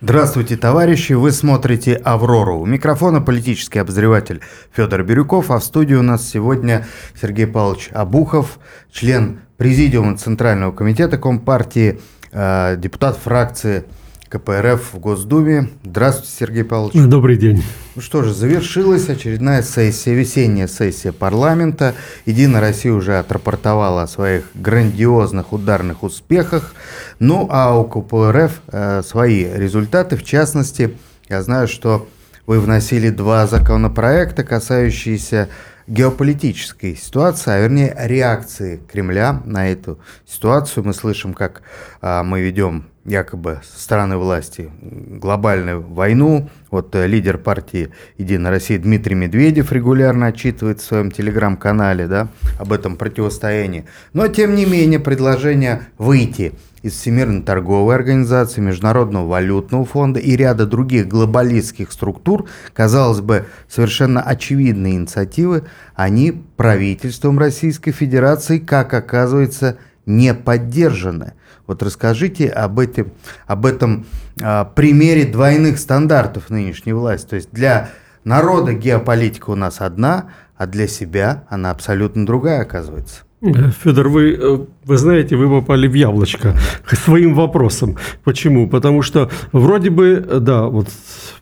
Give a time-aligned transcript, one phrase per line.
[0.00, 1.14] Здравствуйте, товарищи!
[1.14, 2.60] Вы смотрите «Аврору».
[2.60, 4.40] У микрофона политический обозреватель
[4.70, 6.86] Федор Бирюков, а в студии у нас сегодня
[7.20, 8.60] Сергей Павлович Абухов,
[8.92, 12.00] член Президиума Центрального комитета Компартии,
[12.30, 13.86] э, депутат фракции
[14.28, 15.70] КПРФ в Госдуме.
[15.84, 16.94] Здравствуйте, Сергей Павлович.
[17.08, 17.62] Добрый день.
[17.94, 21.94] Ну что же, завершилась очередная сессия, весенняя сессия парламента.
[22.26, 26.74] Единая Россия уже отрапортовала о своих грандиозных ударных успехах.
[27.18, 30.16] Ну а у КПРФ э, свои результаты.
[30.16, 30.96] В частности,
[31.28, 32.06] я знаю, что
[32.46, 35.48] вы вносили два законопроекта, касающиеся
[35.88, 40.84] геополитической ситуации, а вернее реакции Кремля на эту ситуацию.
[40.84, 41.62] Мы слышим, как
[42.00, 46.48] а, мы ведем якобы со стороны власти глобальную войну.
[46.70, 52.72] Вот э, лидер партии «Единая Россия» Дмитрий Медведев регулярно отчитывает в своем телеграм-канале да, об
[52.72, 53.86] этом противостоянии.
[54.12, 56.52] Но, тем не менее, предложение выйти
[56.82, 64.22] из Всемирной торговой организации, Международного валютного фонда и ряда других глобалистских структур, казалось бы, совершенно
[64.22, 69.78] очевидные инициативы, они правительством Российской Федерации, как оказывается,
[70.08, 71.34] не поддержаны.
[71.66, 73.12] Вот расскажите об, этом,
[73.46, 74.06] об этом
[74.42, 77.28] а, примере двойных стандартов нынешней власти.
[77.28, 77.90] То есть для
[78.24, 83.22] народа геополитика у нас одна, а для себя она абсолютно другая оказывается.
[83.40, 86.56] Федор, вы, э, вы знаете, вы попали в яблочко
[87.04, 87.96] своим вопросом.
[88.24, 88.66] Почему?
[88.68, 90.88] Потому что вроде бы, да, вот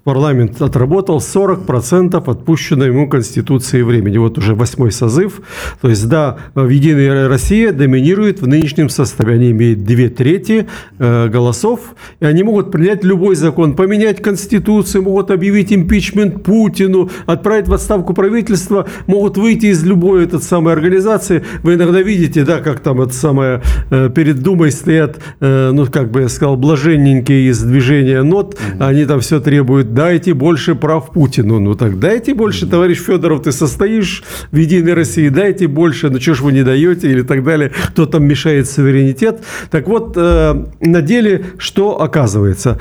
[0.03, 4.19] парламент отработал 40% отпущенной ему Конституции времени.
[4.19, 5.41] Вот уже восьмой созыв.
[5.81, 9.35] То есть, да, в «Единая Россия» доминирует в нынешнем составе.
[9.35, 10.67] Они имеют две трети
[10.99, 11.81] э, голосов,
[12.19, 18.13] и они могут принять любой закон, поменять Конституцию, могут объявить импичмент Путину, отправить в отставку
[18.13, 21.45] правительства, могут выйти из любой этой самой организации.
[21.63, 26.11] Вы иногда видите, да, как там это самое, э, перед Думой стоят, э, ну, как
[26.11, 28.85] бы я сказал, блаженненькие из движения нот, угу.
[28.85, 31.59] они там все требуют дайте больше прав Путину.
[31.61, 36.35] Ну так дайте больше, товарищ Федоров, ты состоишь в Единой России, дайте больше, ну что
[36.35, 39.41] ж вы не даете или так далее, кто там мешает суверенитет.
[39.71, 42.79] Так вот, э, на деле что оказывается?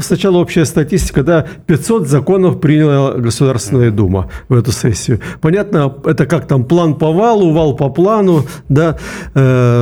[0.00, 5.20] Сначала общая статистика, да, 500 законов приняла Государственная Дума в эту сессию.
[5.40, 8.98] Понятно, это как там план по валу, вал по плану, да.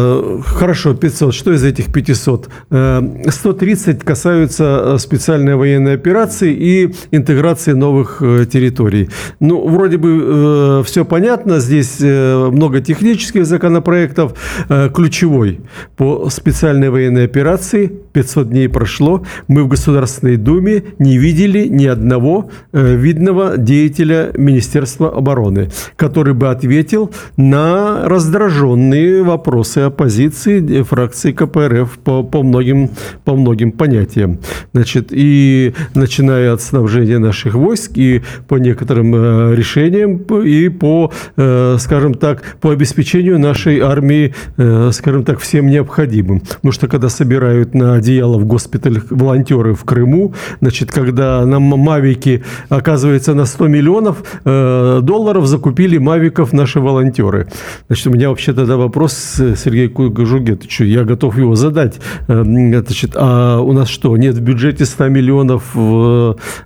[0.06, 1.34] Э, хорошо, 500.
[1.34, 2.48] Что из этих 500?
[2.70, 9.08] 130 касаются специальной военной операции и интеграции новых э, территорий.
[9.40, 14.34] Ну, вроде бы э, все понятно, здесь э, много технических законопроектов.
[14.68, 15.60] Э, ключевой
[15.96, 22.50] по специальной военной операции 500 дней прошло, мы в Государственной Думе не видели ни одного
[22.72, 32.22] э, видного деятеля Министерства обороны, который бы ответил на раздраженные вопросы оппозиции фракции КПРФ по,
[32.22, 32.88] по, многим,
[33.24, 34.38] по многим понятиям.
[34.72, 41.76] Значит, и начиная от снабжения наших войск и по некоторым э, решениям и по, э,
[41.78, 46.40] скажем так, по обеспечению нашей армии, э, скажем так, всем необходимым.
[46.40, 52.42] Потому что когда собирают на одеяло в госпиталь волонтеры в Крыму, значит, когда нам мавики,
[52.68, 57.48] оказывается, на 100 миллионов долларов закупили мавиков наши волонтеры.
[57.88, 59.92] Значит, у меня вообще тогда вопрос, Сергей
[60.26, 62.00] Жугетович, я готов его задать.
[62.28, 65.74] Значит, а у нас что, нет в бюджете 100 миллионов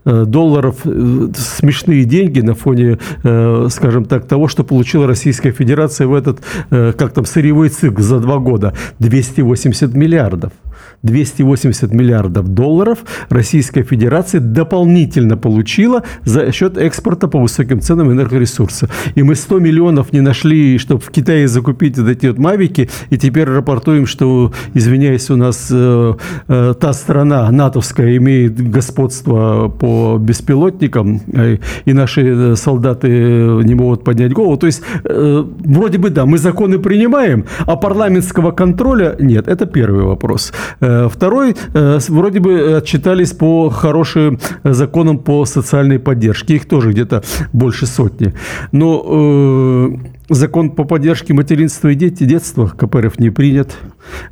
[0.04, 6.06] Э, долларов э, смешные деньги на фоне, э, скажем так, того, что получила Российская Федерация
[6.06, 6.40] в этот,
[6.70, 8.74] как там, сырьевой цикл за два года.
[8.98, 10.52] 280 миллиардов.
[11.02, 12.98] 280 миллиардов долларов
[13.30, 18.88] Российская Федерация дополнительно получила за счет экспорта по высоким ценам энергоресурса.
[19.14, 23.16] И мы 100 миллионов не нашли, чтобы в Китае закупить вот эти вот мавики, и
[23.16, 26.14] теперь рапортуем, что, извиняюсь, у нас э,
[26.48, 34.04] э, та страна натовская имеет господство по беспилотникам, э, и наши э, солдаты не могут
[34.04, 34.58] поднять голову.
[34.58, 39.48] То есть, э, вроде бы да, мы законы принимаем, а парламентского контроля нет.
[39.48, 40.52] Это первый вопрос.
[40.80, 46.56] Э, второй, э, вроде бы отчитались по хорошим законам по социальной поддержке.
[46.56, 47.22] Их тоже где-то
[47.52, 48.34] больше сотни.
[48.72, 49.96] Но э,
[50.28, 53.76] закон по поддержке материнства и детства КПРФ не принят.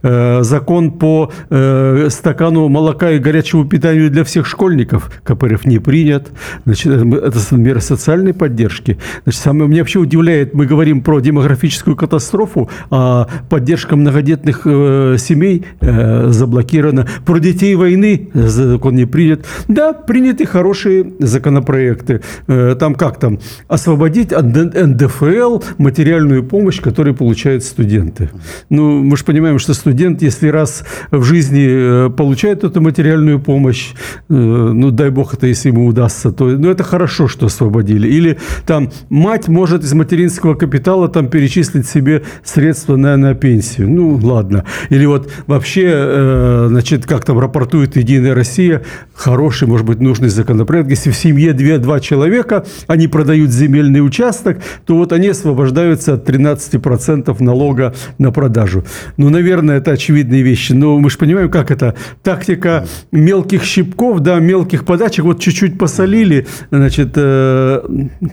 [0.03, 6.29] Э, закон по э, стакану молока и горячему питанию для всех школьников КПРФ не принят.
[6.65, 8.99] Значит, это меры социальной поддержки.
[9.25, 15.67] Значит, самое меня вообще удивляет, мы говорим про демографическую катастрофу, а поддержка многодетных э, семей
[15.81, 17.07] заблокирована.
[17.25, 19.47] Про детей войны закон не принят.
[19.69, 22.21] Да, приняты хорошие законопроекты.
[22.47, 23.39] Там как там?
[23.69, 28.31] Освободить от НДФЛ материальную помощь, которую получают студенты.
[28.71, 33.39] Ну, мы же понимаем, что что студент, если раз в жизни э, получает эту материальную
[33.39, 33.91] помощь,
[34.31, 38.09] э, ну, дай бог это, если ему удастся, то ну, это хорошо, что освободили.
[38.09, 43.91] Или там мать может из материнского капитала там перечислить себе средства на, на пенсию.
[43.91, 44.65] Ну, ладно.
[44.89, 48.83] Или вот вообще, э, значит, как там рапортует «Единая Россия»,
[49.13, 50.89] хороший, может быть, нужный законопроект.
[50.89, 57.37] Если в семье две-два человека, они продают земельный участок, то вот они освобождаются от 13%
[57.43, 58.85] налога на продажу.
[59.19, 60.73] Ну, наверное, это очевидные вещи.
[60.73, 61.95] Но мы же понимаем, как это.
[62.23, 65.25] Тактика мелких щипков, да, мелких подачек.
[65.25, 67.81] Вот чуть-чуть посолили, значит, э,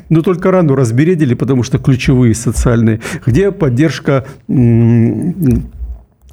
[0.09, 3.01] ну, только рану разбередили, потому что ключевые социальные.
[3.25, 4.25] Где поддержка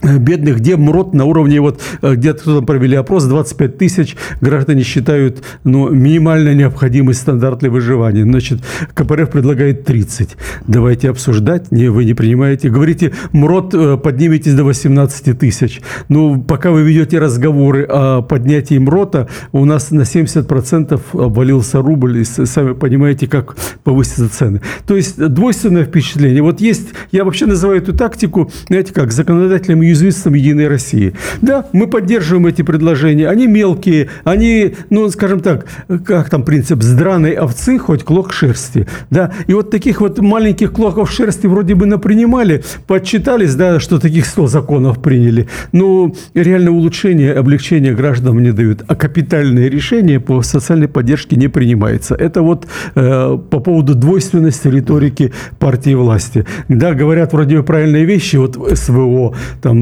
[0.02, 5.88] бедных, где МРОД на уровне, вот э, где-то провели опрос, 25 тысяч граждане считают ну,
[5.90, 8.22] минимально необходимый стандарт для выживания.
[8.22, 8.60] Значит,
[8.94, 10.36] КПРФ предлагает 30.
[10.66, 11.70] Давайте обсуждать.
[11.70, 12.68] Не, вы не принимаете.
[12.68, 15.80] Говорите, МРОД э, подниметесь до 18 тысяч.
[16.08, 22.24] Ну, пока вы ведете разговоры о поднятии МРОТа, у нас на 70% обвалился рубль, и
[22.24, 24.60] сами понимаете, как повысятся цены.
[24.86, 26.42] То есть двойственное впечатление.
[26.42, 31.12] Вот есть, я вообще называю эту тактику, знаете как, законодателям уязвимством Единой России.
[31.40, 33.28] Да, мы поддерживаем эти предложения.
[33.28, 35.66] Они мелкие, они, ну, скажем так,
[36.04, 38.86] как там принцип, с драной овцы хоть клок шерсти.
[39.10, 44.26] Да, и вот таких вот маленьких клоков шерсти вроде бы напринимали, подсчитались, да, что таких
[44.26, 45.48] 100 законов приняли.
[45.72, 48.82] Но реально улучшение, облегчение гражданам не дают.
[48.88, 52.14] А капитальные решения по социальной поддержке не принимается.
[52.14, 56.46] Это вот э, по поводу двойственности риторики партии власти.
[56.68, 59.81] Да, говорят вроде бы правильные вещи, вот СВО, там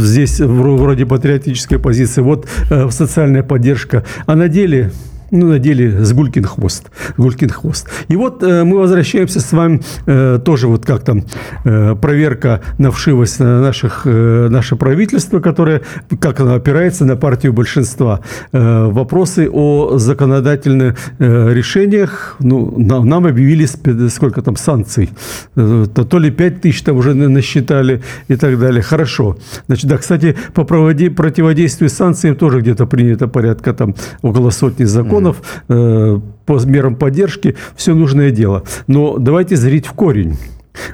[0.00, 4.04] здесь вроде патриотическая позиция, вот э, социальная поддержка.
[4.26, 4.90] А на деле
[5.30, 6.90] ну, надели с Гулькин хвост.
[7.16, 7.88] Гулькин хвост.
[8.08, 11.24] И вот э, мы возвращаемся с вами э, тоже вот как там
[11.64, 15.82] э, проверка на вшивость наших, э, наше правительство, которое,
[16.20, 18.20] как оно опирается на партию большинства.
[18.52, 23.66] Э, вопросы о законодательных э, решениях, ну, нам, нам объявили
[24.08, 25.10] сколько там санкций.
[25.56, 28.82] Э, то, то ли 5 тысяч там уже насчитали и так далее.
[28.82, 29.36] Хорошо.
[29.66, 35.17] Значит, да, кстати, по проводи, противодействию санкциям тоже где-то принято порядка там около сотни законов
[35.18, 38.62] законов, э, по мерам поддержки, все нужное дело.
[38.86, 40.36] Но давайте зрить в корень.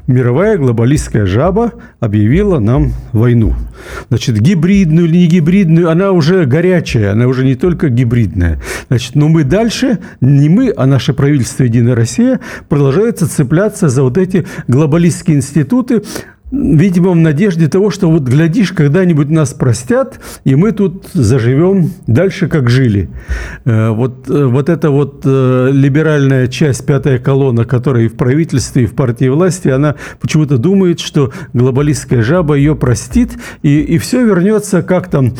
[0.07, 3.55] Мировая глобалистская жаба объявила нам войну.
[4.09, 8.61] Значит, гибридную или не гибридную, она уже горячая, она уже не только гибридная.
[8.89, 12.41] Значит, но мы дальше, не мы, а наше правительство «Единая Россия»
[12.71, 16.03] продолжается цепляться за вот эти глобалистские институты,
[16.55, 22.49] видимо, в надежде того, что вот глядишь, когда-нибудь нас простят, и мы тут заживем дальше,
[22.49, 23.09] как жили.
[23.65, 28.85] Э, вот, э, вот эта вот э, либеральная часть, пятая колонна, которая и в правительстве,
[28.85, 34.25] и в партии власти, она почему-то думает, что глобалистская жаба ее простит, и, и все
[34.25, 35.35] вернется как там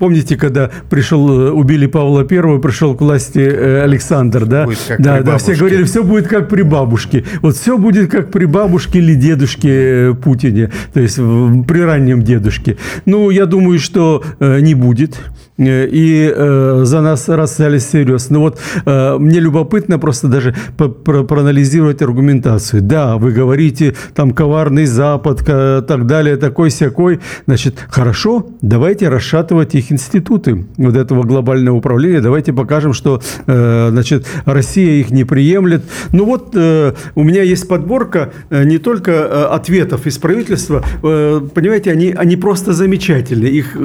[0.00, 4.66] Помните, когда пришел, э, убили Павла Первого, пришел к власти э, Александр, да?
[4.98, 7.22] да, да, все говорили, все будет как при бабушке.
[7.42, 12.78] Вот все будет как при бабушке или дедушке э, Путине, то есть при раннем дедушке.
[13.04, 15.20] Ну, я думаю, что не будет.
[15.60, 18.38] Э, и э, за нас расстались серьезно.
[18.38, 22.82] Но вот э, мне любопытно просто даже проанализировать аргументацию.
[22.82, 27.20] Да, вы говорите, там коварный Запад, так далее, такой всякой.
[27.46, 32.20] Значит, хорошо, давайте расшатывать их институты вот этого глобального управления.
[32.20, 35.84] Давайте покажем, что значит, Россия их не приемлет.
[36.12, 40.82] Ну вот у меня есть подборка не только ответов из правительства.
[41.00, 43.52] Понимаете, они, они просто замечательные.
[43.52, 43.76] Их,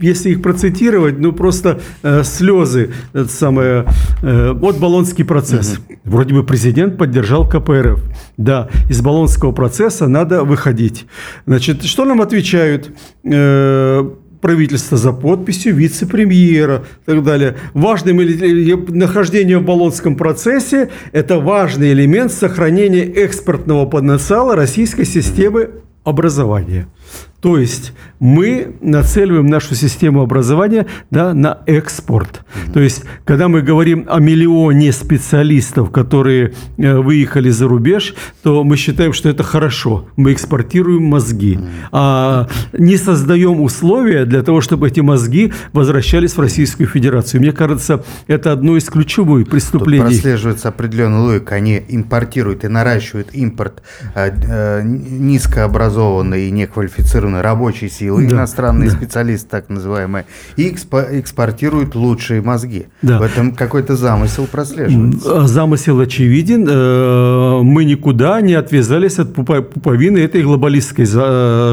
[0.00, 2.90] если их процитировать, цитировать, ну просто э, слезы.
[3.12, 3.84] Это самое,
[4.22, 5.78] э, вот Болонский процесс.
[5.78, 5.98] Угу.
[6.04, 8.00] Вроде бы президент поддержал КПРФ.
[8.36, 11.06] Да, из Болонского процесса надо выходить.
[11.46, 12.90] Значит, что нам отвечают?
[13.24, 14.08] Э,
[14.40, 17.56] правительство за подписью вице-премьера и так далее.
[17.74, 18.18] Важным
[18.96, 25.70] нахождение в Болонском процессе– это важный элемент сохранения экспортного потенциала российской системы
[26.04, 26.86] образования.
[27.40, 32.40] То есть мы нацеливаем нашу систему образования да, на экспорт.
[32.40, 32.72] Mm-hmm.
[32.72, 38.76] То есть, когда мы говорим о миллионе специалистов, которые э, выехали за рубеж, то мы
[38.76, 40.08] считаем, что это хорошо.
[40.16, 41.88] Мы экспортируем мозги, mm-hmm.
[41.92, 47.40] а не создаем условия для того, чтобы эти мозги возвращались в Российскую Федерацию.
[47.40, 50.02] Мне кажется, это одно из ключевых преступлений.
[50.02, 51.54] Тут прослеживается определенная логика.
[51.54, 53.82] Они импортируют и наращивают импорт
[54.16, 58.96] э, э, низкообразованной и неквалифицированной квалифицированной рабочей силы, да, иностранные да.
[58.96, 60.24] специалисты так называемые,
[60.56, 62.86] и экспортируют лучшие мозги.
[63.02, 63.18] Да.
[63.18, 65.46] В этом какой-то замысел прослеживается.
[65.46, 66.66] Замысел очевиден.
[66.68, 71.06] Э, мы никуда не отвязались от пуповины этой глобалистской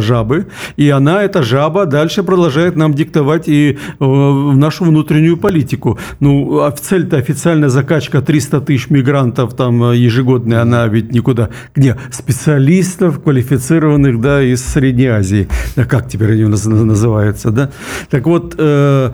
[0.02, 0.48] жабы,
[0.78, 5.98] и она, эта жаба, дальше продолжает нам диктовать и э, нашу внутреннюю политику.
[6.20, 11.50] Ну, а цель-то официальная закачка 300 тысяч мигрантов там ежегодная, она ведь никуда.
[11.76, 11.96] Где?
[12.12, 15.45] Специалистов квалифицированных, да, из Средней Азии.
[15.90, 17.70] Как теперь они у нас называются, да?
[18.10, 19.12] Так вот, э,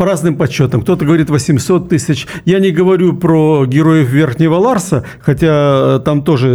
[0.00, 0.80] по разным подсчетам.
[0.80, 2.26] Кто-то говорит 800 тысяч.
[2.46, 6.48] Я не говорю про героев Верхнего Ларса, хотя там тоже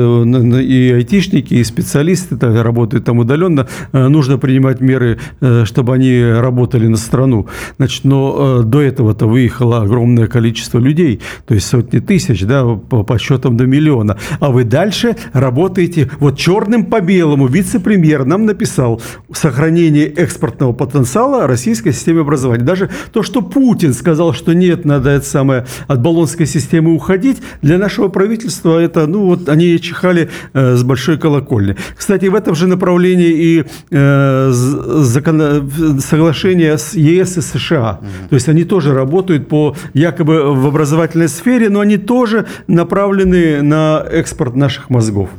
[0.63, 3.67] и айтишники, и специалисты работают там удаленно.
[3.93, 7.45] Э, нужно принимать меры, э, чтобы они работали на страну.
[7.77, 13.03] Значит, но э, до этого-то выехало огромное количество людей, то есть сотни тысяч, да, по
[13.03, 14.17] подсчетам до миллиона.
[14.39, 21.91] А вы дальше работаете, вот черным по белому вице-премьер нам написал сохранение экспортного потенциала российской
[21.91, 22.63] системы образования.
[22.63, 27.39] Даже то, что что Путин сказал, что нет, надо это самое, от баллонской системы уходить,
[27.61, 31.75] для нашего правительства это, ну вот они чихали э, с большой колокольни.
[31.97, 35.69] Кстати, в этом же направлении и э, закон...
[35.99, 37.99] соглашение с ЕС и США.
[38.01, 38.29] Mm-hmm.
[38.29, 44.01] То есть они тоже работают по якобы в образовательной сфере, но они тоже направлены на
[44.09, 45.29] экспорт наших мозгов,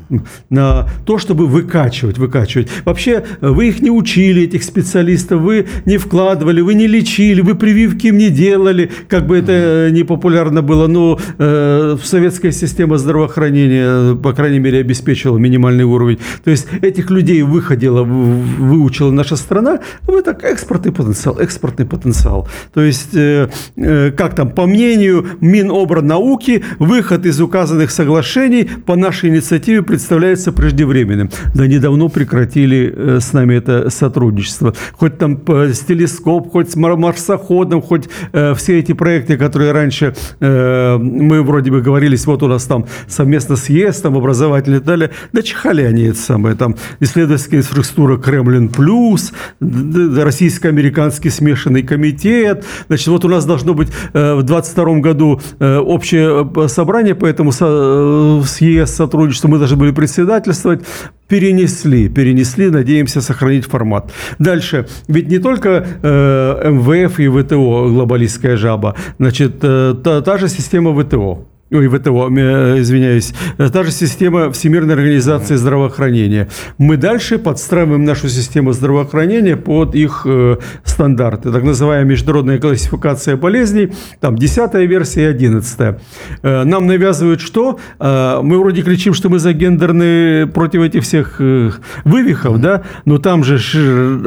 [0.51, 2.69] на то, чтобы выкачивать, выкачивать.
[2.85, 7.86] Вообще, вы их не учили, этих специалистов, вы не вкладывали, вы не лечили, вы прививали
[7.87, 12.99] прививки им не делали, как бы это э, не популярно было, но э, советская система
[12.99, 16.19] здравоохранения, по крайней мере, обеспечила минимальный уровень.
[16.45, 22.49] То есть этих людей выходила, выучила наша страна, вы так экспортный потенциал, экспортный потенциал.
[22.75, 29.31] То есть, э, э, как там, по мнению Минобрнауки, выход из указанных соглашений по нашей
[29.31, 31.31] инициативе представляется преждевременным.
[31.55, 34.75] Да недавно прекратили э, с нами это сотрудничество.
[34.93, 40.15] Хоть там с телескоп, хоть с марсоходом, этом хоть э, все эти проекты, которые раньше
[40.41, 44.81] э, мы вроде бы говорились, вот у нас там совместно с ЕС, там образовательные и
[44.81, 52.65] так далее, да чихали они это самое, там исследовательская инфраструктура Кремлин плюс, российско-американский смешанный комитет,
[52.89, 57.53] значит, вот у нас должно быть э, в 22 году э, общее э, собрание, поэтому
[57.53, 60.83] со, э, с ЕС сотрудничество мы должны были председательствовать,
[61.29, 64.13] перенесли, перенесли, надеемся сохранить формат.
[64.39, 70.49] Дальше, ведь не только э, МВФ и ВТО глобалистская жаба, значит, э, та, та же
[70.49, 76.49] система ВТО ой, ВТО, э, извиняюсь, та же система Всемирной организации здравоохранения.
[76.79, 81.51] Мы дальше подстраиваем нашу систему здравоохранения под их э, стандарты.
[81.51, 85.97] Так называемая международная классификация болезней, там 10 версия и 11.
[86.43, 87.81] Э, нам навязывают что?
[87.99, 91.71] Э, мы вроде кричим, что мы за гендерные, против этих всех э,
[92.05, 93.59] вывихов, да, но там же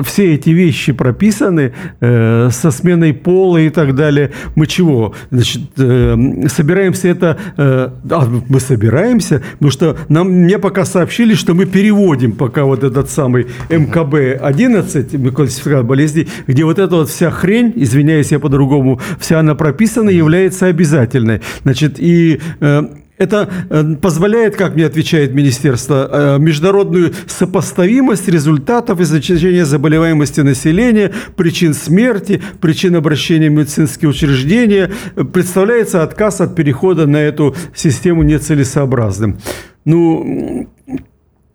[0.04, 4.32] все эти вещи прописаны э, со сменой пола и так далее.
[4.56, 5.14] Мы чего?
[5.32, 6.18] Значит, э,
[6.50, 12.34] собираемся это э, а, мы собираемся, потому что нам, мне пока сообщили, что мы переводим
[12.34, 18.40] пока вот этот самый МКБ-11, классификация болезней, где вот эта вот вся хрень, извиняюсь, я
[18.40, 21.42] по-другому, вся она прописана, является обязательной.
[21.64, 22.84] Значит, и э,
[23.20, 31.74] это э, позволяет, как мне отвечает министерство, э, международную сопоставимость результатов изучения заболеваемости населения, причин
[31.74, 34.90] смерти, причин обращения в медицинские учреждения.
[35.34, 39.38] Представляется отказ от перехода на эту систему нецелесообразным.
[39.84, 40.70] Ну,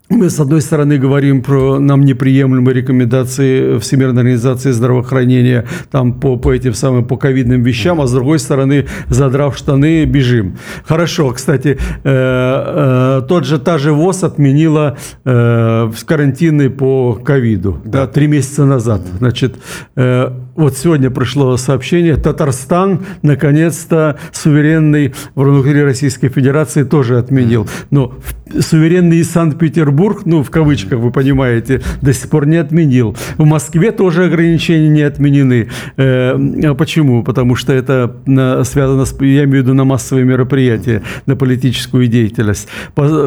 [0.09, 6.53] мы, с одной стороны, говорим про нам неприемлемые рекомендации Всемирной организации здравоохранения там, по, по
[6.53, 10.57] этим самым по ковидным вещам, а с другой стороны, задрав штаны, бежим.
[10.85, 18.05] Хорошо, кстати, э, э, тот же, та же ВОЗ отменила э, карантины по ковиду да.
[18.05, 19.01] Да, три месяца назад.
[19.19, 19.55] Значит,
[19.95, 27.67] э, вот сегодня пришло сообщение, Татарстан, наконец-то, суверенный внутри Российской Федерации тоже отменил.
[27.91, 28.13] Но
[28.59, 33.17] суверенный Санкт-Петербург, ну, в кавычках, вы понимаете, до сих пор не отменил.
[33.37, 35.67] В Москве тоже ограничения не отменены.
[35.97, 37.23] Э, а почему?
[37.23, 38.15] Потому что это
[38.63, 42.69] связано, с, я имею в виду, на массовые мероприятия, на политическую деятельность.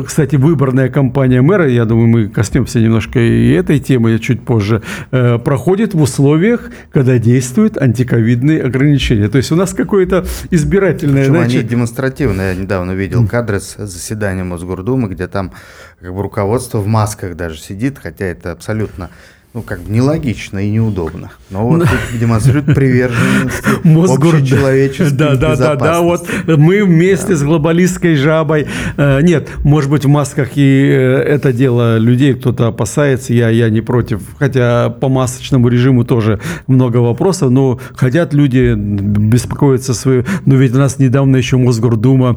[0.07, 5.39] Кстати, выборная кампания мэра, я думаю, мы коснемся немножко и этой темы чуть позже, э,
[5.39, 9.29] проходит в условиях, когда действуют антиковидные ограничения.
[9.29, 11.23] То есть у нас какое-то избирательное...
[11.23, 11.61] Причем значит...
[11.61, 12.55] они демонстративные.
[12.55, 15.53] Я недавно видел кадры с заседания Мосгордумы, где там
[16.01, 19.11] как бы руководство в масках даже сидит, хотя это абсолютно
[19.55, 21.31] ну, как бы нелогично и неудобно.
[21.51, 28.15] Но вот тут демонстрирует приверженность общечеловеческой Да, да, да, да, вот мы вместе с глобалистской
[28.17, 28.67] жабой.
[28.99, 33.71] Э, нет, может быть, в масках и э, это дело людей кто-то опасается, я, я
[33.71, 34.21] не против.
[34.39, 40.27] Хотя по масочному режиму тоже много вопросов, но хотят люди беспокоиться свою...
[40.45, 42.37] Но ведь у нас недавно еще Мосгордума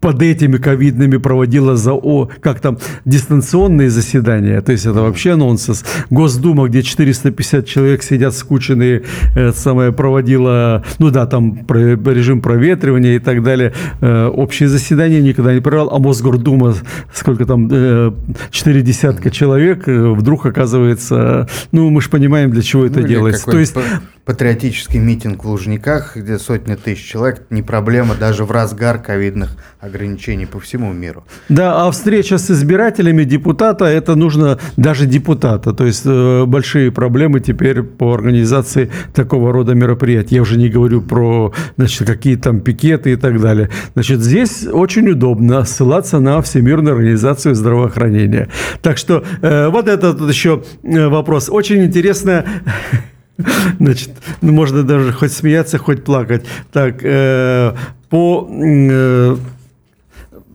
[0.00, 5.84] под этими ковидными проводила за о, как там дистанционные заседания, то есть это вообще нонсенс.
[6.10, 9.02] Госдума, где 450 человек сидят скученные,
[9.34, 13.72] это самое проводила, ну да, там режим проветривания и так далее.
[14.00, 16.74] Э, общее заседание никогда не провел, а Мосгордума,
[17.12, 18.12] сколько там, э,
[18.50, 23.50] четыре десятка человек, э, вдруг оказывается, ну мы же понимаем, для чего это ну, делается.
[23.50, 23.74] То есть
[24.28, 30.44] патриотический митинг в Лужниках, где сотни тысяч человек, не проблема даже в разгар ковидных ограничений
[30.44, 31.24] по всему миру.
[31.48, 35.72] Да, а встреча с избирателями депутата, это нужно даже депутата.
[35.72, 40.34] То есть э, большие проблемы теперь по организации такого рода мероприятий.
[40.34, 43.70] Я уже не говорю про значит, какие там пикеты и так далее.
[43.94, 48.50] Значит, здесь очень удобно ссылаться на Всемирную организацию здравоохранения.
[48.82, 51.48] Так что э, вот этот еще э, вопрос.
[51.48, 52.44] Очень интересно
[53.80, 56.44] Значит, ну, можно даже хоть смеяться, хоть плакать.
[56.72, 57.74] Так, э,
[58.10, 59.36] по э,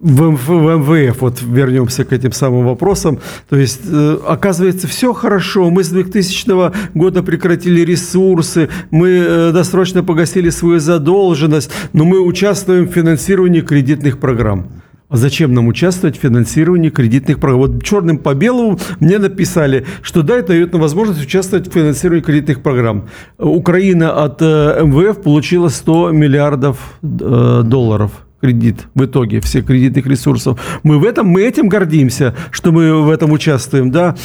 [0.03, 5.13] в, в, в МВФ, вот вернемся к этим самым вопросам, то есть, э, оказывается, все
[5.13, 12.19] хорошо, мы с 2000 года прекратили ресурсы, мы э, досрочно погасили свою задолженность, но мы
[12.19, 14.82] участвуем в финансировании кредитных программ.
[15.13, 17.61] Зачем нам участвовать в финансировании кредитных программ?
[17.61, 22.23] Вот черным по белому мне написали, что да, это дает нам возможность участвовать в финансировании
[22.23, 23.07] кредитных программ.
[23.37, 28.11] Украина от э, МВФ получила 100 миллиардов э, долларов
[28.43, 30.59] кредит в итоге всех кредитных ресурсов.
[30.83, 34.15] Мы в этом, мы этим гордимся, что мы в этом участвуем, да.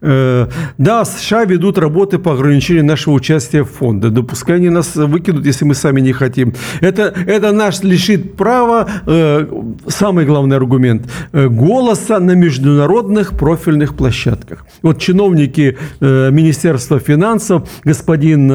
[0.00, 4.08] Э, да, США ведут работы по ограничению нашего участия в фонде.
[4.08, 6.54] Да пускай они нас выкинут, если мы сами не хотим.
[6.80, 9.46] Это, это наш лишит права, э,
[9.86, 14.66] самый главный аргумент, э, голоса на международных профильных площадках.
[14.82, 18.48] Вот чиновники Министерства финансов, господин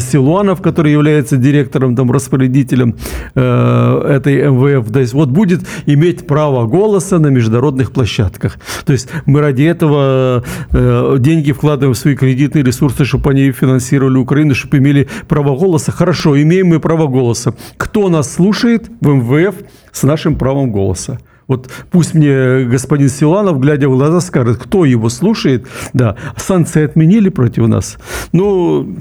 [0.00, 2.96] Силуанов, который является директором, там, распорядителем
[3.34, 8.58] этой МВФ, Есть вот будет иметь право голоса на международных площадках.
[8.84, 14.18] То есть мы ради этого э, деньги вкладываем в свои кредитные ресурсы, чтобы они финансировали
[14.18, 15.92] Украину, чтобы имели право голоса.
[15.92, 17.54] Хорошо, имеем мы право голоса.
[17.76, 19.54] Кто нас слушает в МВФ
[19.92, 21.18] с нашим правом голоса?
[21.50, 25.66] Вот пусть мне господин Силанов, глядя в глаза, скажет, кто его слушает.
[25.92, 27.98] Да, санкции отменили против нас.
[28.32, 28.96] Ну,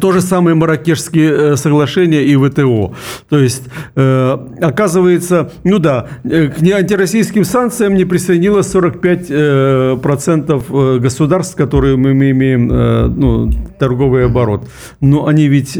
[0.00, 2.92] то же самое Маракешские э, соглашения и ВТО.
[3.28, 12.30] То есть, э, оказывается, ну да, к антироссийским санкциям не присоединилось 45% государств, которые мы
[12.30, 14.68] имеем ну, торговый оборот.
[15.00, 15.76] Но они ведь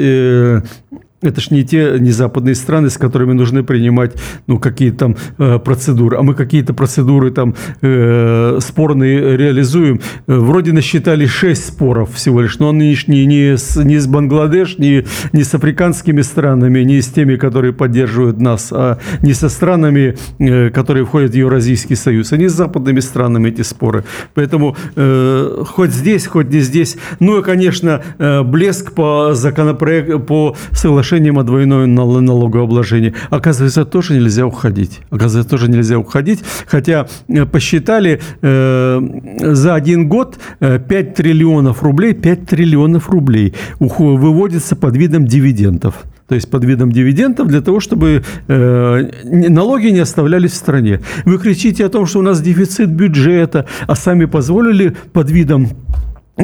[1.22, 4.12] это ж не те не западные страны, с которыми нужно принимать
[4.46, 6.16] ну, какие-то там э, процедуры.
[6.16, 10.00] А мы какие-то процедуры там э, спорные реализуем.
[10.26, 14.78] Э, вроде насчитали 6 споров всего лишь, но они не, не, с, не с Бангладеш,
[14.78, 20.16] не, не с африканскими странами, не с теми, которые поддерживают нас, а не со странами,
[20.38, 24.04] э, которые входят в Евразийский союз, они с западными странами эти споры.
[24.34, 26.96] Поэтому э, хоть здесь, хоть не здесь.
[27.20, 33.14] Ну и, конечно, э, блеск по законопроекту, по соглашению соглашением о двойном налогообложении.
[33.30, 35.00] Оказывается, тоже нельзя уходить.
[35.10, 36.40] Оказывается, тоже нельзя уходить.
[36.66, 39.00] Хотя э, посчитали э,
[39.40, 45.94] за один год 5 э, триллионов рублей, 5 триллионов рублей выводится под видом дивидендов
[46.28, 49.10] то есть под видом дивидендов, для того, чтобы э,
[49.48, 51.00] налоги не оставлялись в стране.
[51.24, 55.66] Вы кричите о том, что у нас дефицит бюджета, а сами позволили под видом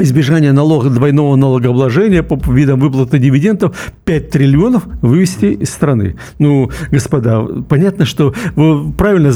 [0.01, 6.15] избежания налога, двойного налогообложения по видам выплаты дивидендов 5 триллионов вывести из страны.
[6.39, 9.31] Ну, господа, понятно, что вы правильно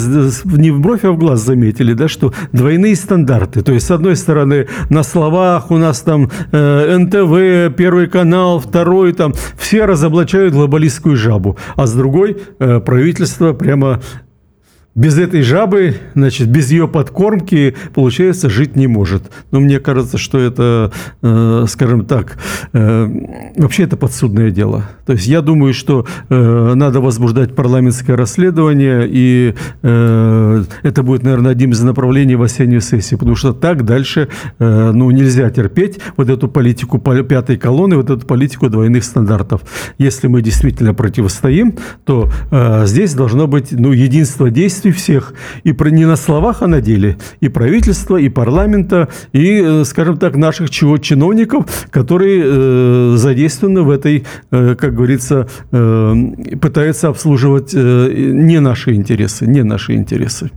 [0.46, 3.62] не в бровь, а в глаз заметили, да, что двойные стандарты.
[3.62, 9.14] То есть, с одной стороны, на словах у нас там э, НТВ, Первый канал, Второй,
[9.14, 14.02] там все разоблачают глобалистскую жабу, а с другой э, правительство прямо
[14.96, 19.24] без этой жабы, значит, без ее подкормки, получается, жить не может.
[19.52, 22.38] Но мне кажется, что это, э, скажем так,
[22.74, 23.08] э,
[23.56, 24.84] вообще это подсудное дело.
[25.06, 31.52] То есть я думаю, что э, надо возбуждать парламентское расследование, и э, это будет, наверное,
[31.52, 34.28] одним из направлений в осеннюю сессию, потому что так дальше
[34.60, 39.62] э, ну, нельзя терпеть вот эту политику пятой колонны, вот эту политику двойных стандартов.
[39.98, 45.34] Если мы действительно противостоим, то э, здесь должно быть ну, единство действий, действий всех.
[45.64, 47.18] И про, не на словах, а на деле.
[47.42, 54.26] И правительства, и парламента, и, э, скажем так, наших чиновников, которые э, задействованы в этой,
[54.52, 56.16] э, как говорится, э,
[56.62, 60.52] пытаются обслуживать не наши интересы, не наши интересы.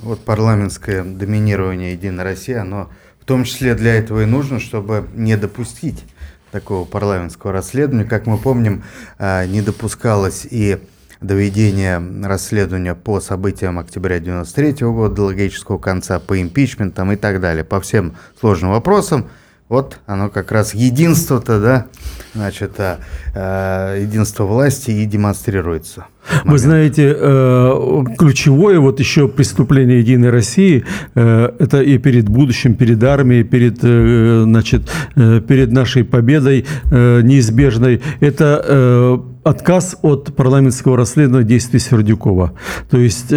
[0.00, 2.88] Вот парламентское доминирование Единой России, оно
[3.20, 6.04] в том числе для этого и нужно, чтобы не допустить
[6.52, 8.04] такого парламентского расследования.
[8.04, 8.82] Как мы помним,
[9.20, 10.78] не допускалось и
[11.20, 17.64] доведение расследования по событиям октября 93 года, до логического конца, по импичментам и так далее,
[17.64, 19.28] по всем сложным вопросам.
[19.68, 21.86] Вот оно как раз единство-то, да,
[22.34, 23.00] значит, а,
[23.34, 26.06] а, единство власти и демонстрируется.
[26.44, 33.02] Вы знаете, э, ключевое вот еще преступление Единой России, э, это и перед будущим, перед
[33.02, 42.52] армией, перед, э, значит, перед нашей победой неизбежной, это отказ от парламентского расследования действий Сердюкова.
[42.90, 43.32] То есть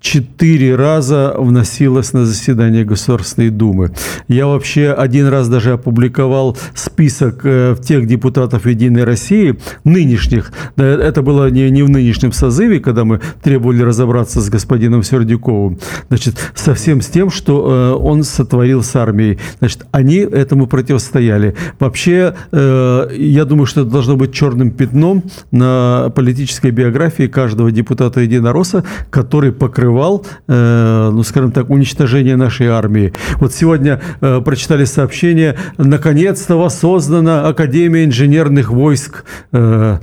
[0.00, 3.92] четыре раза вносилось на заседание Государственной Думы.
[4.28, 11.50] Я вообще один раз даже опубликовал список э, тех депутатов Единой России, нынешних, это было
[11.50, 17.06] не, не в нынешнем созыве, когда мы требовали разобраться с господином Сердюковым, значит, совсем с
[17.06, 19.38] тем, что э, он сотворил с армией.
[19.58, 21.54] Значит, они этому противостояли.
[21.80, 28.20] Вообще, э, я думаю, что это должно быть черным пятном на политической биографии каждого депутата
[28.20, 33.12] Единоросса, который покрывает покрывал, э, ну, скажем так, уничтожение нашей армии.
[33.40, 39.98] Вот сегодня э, прочитали сообщение, наконец-то воссоздана Академия инженерных войск э,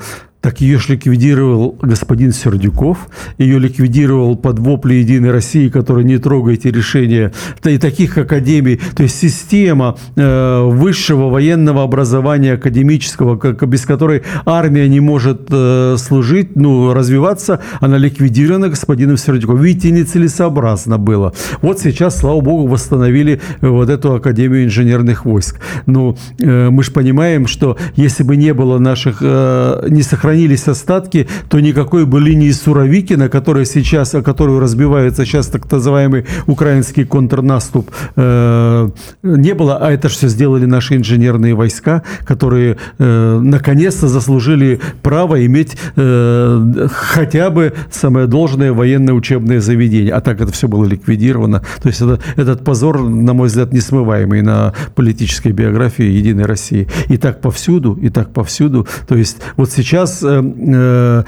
[0.45, 6.67] так ее же ликвидировал господин Сердюков, ее ликвидировал под вопли «Единой России», которая не трогает
[6.67, 8.79] решения и таких академий.
[8.95, 16.55] То есть система э, высшего военного образования академического, без которой армия не может э, служить,
[16.55, 19.63] ну, развиваться, она ликвидирована господином Сердюковым.
[19.63, 21.33] Видите, нецелесообразно было.
[21.63, 25.59] Вот сейчас, слава богу, восстановили вот эту Академию инженерных войск.
[25.87, 31.27] Ну, э, мы же понимаем, что если бы не было наших, не сохранилось сохранились остатки,
[31.49, 37.89] то никакой бы линии Суровикина, которая сейчас, о которую разбивается сейчас так называемый украинский контрнаступ,
[38.17, 38.89] э,
[39.23, 39.77] не было.
[39.77, 47.49] А это все сделали наши инженерные войска, которые э, наконец-то заслужили право иметь э, хотя
[47.49, 50.13] бы самое должное военное учебное заведение.
[50.13, 51.61] А так это все было ликвидировано.
[51.81, 56.87] То есть это, этот позор, на мой взгляд, несмываемый на политической биографии Единой России.
[57.09, 58.85] И так повсюду, и так повсюду.
[59.07, 61.23] То есть вот сейчас Э,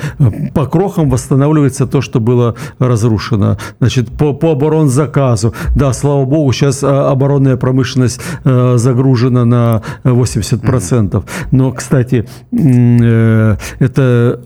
[0.53, 3.57] по крохам восстанавливается то, что было разрушено.
[3.79, 5.53] Значит, по, по оборонзаказу.
[5.75, 11.23] Да, слава богу, сейчас э, оборонная промышленность э, загружена на 80%.
[11.51, 12.27] Но, кстати,
[13.79, 14.41] это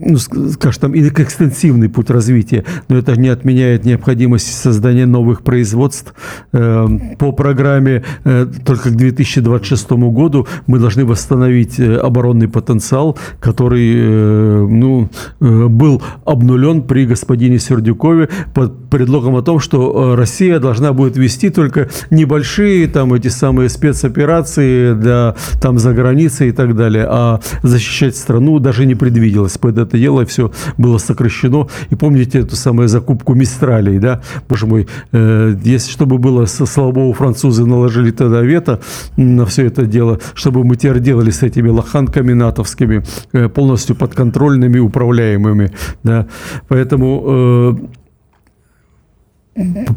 [0.00, 6.14] ну, скажем, там, или экстенсивный путь развития, но это не отменяет необходимость создания новых производств.
[6.52, 6.86] Э,
[7.18, 15.08] по программе э, только к 2026 году мы должны восстановить э, оборонный потенциал, который ну,
[15.40, 21.88] был обнулен при господине Сердюкове под предлогом о том, что Россия должна будет вести только
[22.10, 28.58] небольшие там эти самые спецоперации для там за границей и так далее, а защищать страну
[28.58, 29.58] даже не предвиделось.
[29.58, 31.66] Поэтому это дело, все было сокращено.
[31.90, 34.20] И помните эту самую закупку Мистралей, да?
[34.48, 38.80] Боже мой, э, если чтобы было, слава богу, французы наложили тогда вето
[39.16, 44.78] на все это дело, чтобы мы теперь делали с этими лоханками натовскими, э, полностью подконтрольными,
[44.78, 45.72] управляемыми,
[46.04, 46.26] да?
[46.68, 47.97] Поэтому э,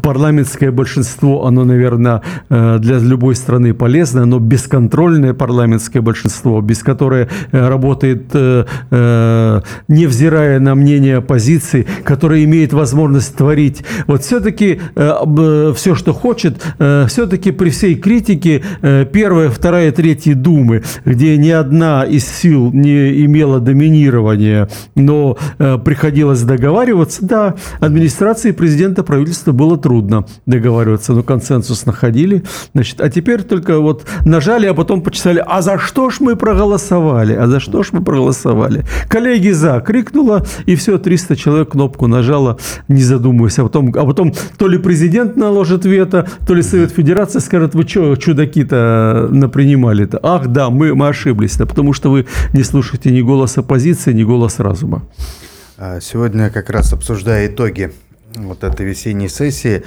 [0.02, 7.28] парламентское большинство, оно, наверное, э, для любой страны полезно, но бесконтрольное парламентское большинство, без которое
[7.52, 13.84] э, работает, э, невзирая на мнение оппозиции, которое имеет возможность творить.
[14.06, 18.62] Вот все-таки все, что хочет, все-таки при всей критике
[19.12, 25.36] первая, вторая, третья думы, где ни одна из сил не имела доминирования, но
[25.84, 32.42] приходилось договариваться, да, администрации президента правительства что было трудно договариваться, но консенсус находили.
[32.74, 37.34] Значит, а теперь только вот нажали, а потом почесали, а за что ж мы проголосовали?
[37.34, 38.84] А за что ж мы проголосовали?
[39.08, 42.56] Коллеги за, крикнула, и все, 300 человек кнопку нажало,
[42.88, 43.58] не задумываясь.
[43.58, 47.82] А потом, а потом то ли президент наложит вето, то ли Совет Федерации скажет, вы
[47.82, 50.18] что, чудаки-то напринимали-то?
[50.22, 54.24] Ах, да, мы, мы ошиблись, да, потому что вы не слушаете ни голос оппозиции, ни
[54.24, 55.02] голос разума.
[55.76, 57.92] А сегодня как раз обсуждая итоги
[58.36, 59.84] вот этой весенней сессии,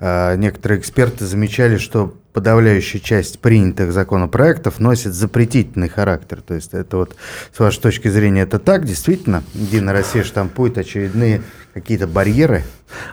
[0.00, 6.42] а, некоторые эксперты замечали, что подавляющая часть принятых законопроектов носит запретительный характер.
[6.46, 7.16] То есть это вот,
[7.56, 8.84] с вашей точки зрения, это так?
[8.84, 11.42] Действительно, Единая Россия штампует очередные
[11.74, 12.62] какие-то барьеры?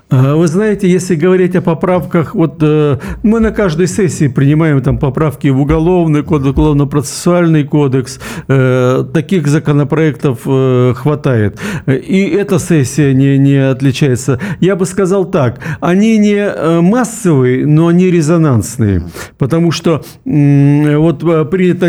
[0.10, 5.00] А, вы знаете, если говорить о поправках, вот э, мы на каждой сессии принимаем там
[5.00, 11.60] поправки в уголовный кодекс, уголовно-процессуальный кодекс, э, таких законопроектов э, хватает.
[11.88, 14.40] И эта сессия не, не отличается.
[14.60, 19.04] Я бы сказал так, они не э, массовые, но они резонансные,
[19.38, 21.88] потому что вот э, принята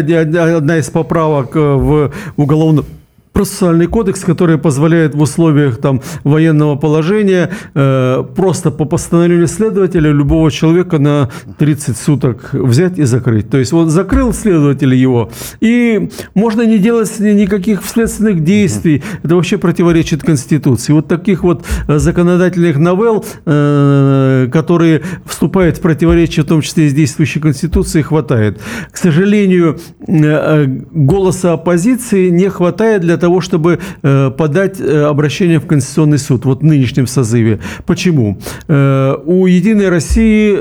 [0.56, 2.84] одна из поправок э, в уголовном
[3.32, 10.50] процессуальный кодекс, который позволяет в условиях там, военного положения э, просто по постановлению следователя любого
[10.50, 13.50] человека на 30 суток взять и закрыть.
[13.50, 19.02] То есть вот закрыл следователь его, и можно не делать никаких следственных действий.
[19.22, 20.92] Это вообще противоречит Конституции.
[20.92, 26.88] Вот таких вот э, законодательных новелл, э, которые вступают в противоречие, в том числе и
[26.90, 28.60] с действующей Конституцией, хватает.
[28.90, 35.60] К сожалению, э, э голоса оппозиции не хватает для того, чтобы э, подать э, обращение
[35.60, 37.60] в Конституционный суд, вот в нынешнем созыве.
[37.86, 38.36] Почему?
[38.66, 40.56] Э, у «Единой России»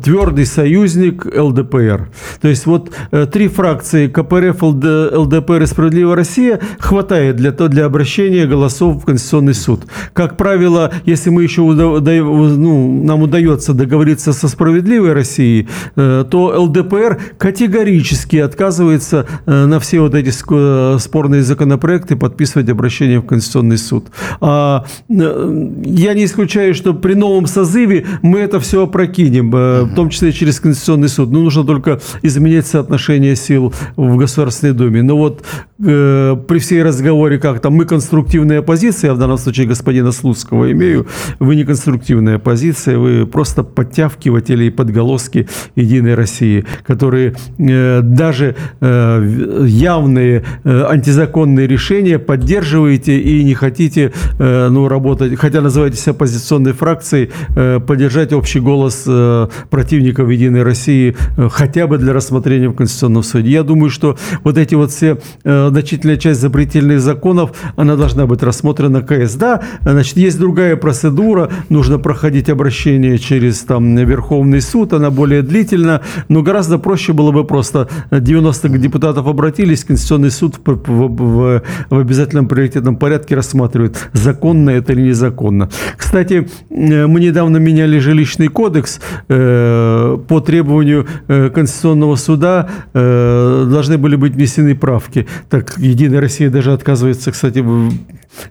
[0.00, 2.10] твердый союзник ЛДПР.
[2.40, 2.90] То есть вот
[3.32, 9.80] три фракции КПРФ, ЛДПР и «Справедливая Россия» хватает для, для обращения голосов в Конституционный суд.
[10.12, 18.36] Как правило, если мы еще ну, нам удается договориться со «Справедливой Россией», то ЛДПР категорически
[18.36, 24.04] отказывается на все вот эти спорные законопроекты законопроект и подписывать обращение в Конституционный суд.
[24.40, 29.94] А, э, я не исключаю, что при новом созыве мы это все опрокинем, э, в
[29.94, 31.30] том числе через Конституционный суд.
[31.30, 35.02] Но нужно только изменять соотношение сил в Государственной Думе.
[35.02, 35.42] Но вот
[35.86, 40.70] э, при всей разговоре, как там мы конструктивная оппозиция, я в данном случае господина Слуцкого
[40.72, 41.06] имею,
[41.40, 49.66] вы не конструктивная оппозиция, вы просто подтягиватели и подголоски Единой России, которые э, даже э,
[49.66, 57.30] явные э, антизаконные решения поддерживаете и не хотите э, ну, работать, хотя называетесь оппозиционной фракцией,
[57.56, 61.16] э, поддержать общий голос э, противников Единой России
[61.50, 63.50] хотя бы для рассмотрения в Конституционном суде.
[63.50, 69.02] Я думаю, что вот эти вот все значительная часть запретительных законов, она должна быть рассмотрена
[69.02, 69.34] КС.
[69.34, 76.02] Да, значит, есть другая процедура, нужно проходить обращение через там Верховный суд, она более длительна,
[76.28, 81.98] но гораздо проще было бы просто 90 депутатов обратились, Конституционный суд в, в, в в
[81.98, 85.68] обязательном приоритетном порядке рассматривают, законно это или незаконно.
[85.96, 94.16] Кстати, э, мы недавно меняли жилищный кодекс э, по требованию э, Конституционного суда должны были
[94.16, 95.26] быть внесены правки.
[95.48, 97.64] Так Единая Россия даже отказывается, кстати,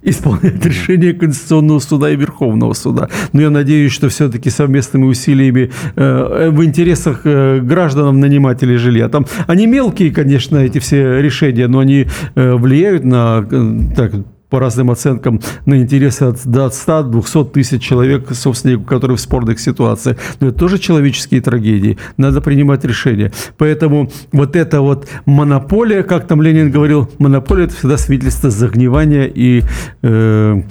[0.02, 3.10] исполнять решение Конституционного суда и Верховного суда.
[3.34, 9.10] Но я надеюсь, что все-таки совместными усилиями в интересах граждан нанимателей жилья.
[9.10, 13.44] Там они мелкие, конечно, эти все решения, но они влияют влияют на
[13.96, 14.14] так,
[14.50, 20.18] по разным оценкам, на интересы от, до 100-200 тысяч человек, собственников, которые в спорных ситуациях.
[20.40, 21.98] Но это тоже человеческие трагедии.
[22.18, 23.32] Надо принимать решения.
[23.58, 29.64] Поэтому вот эта вот монополия, как там Ленин говорил, монополия– это всегда свидетельство загнивания и
[30.02, 30.62] э,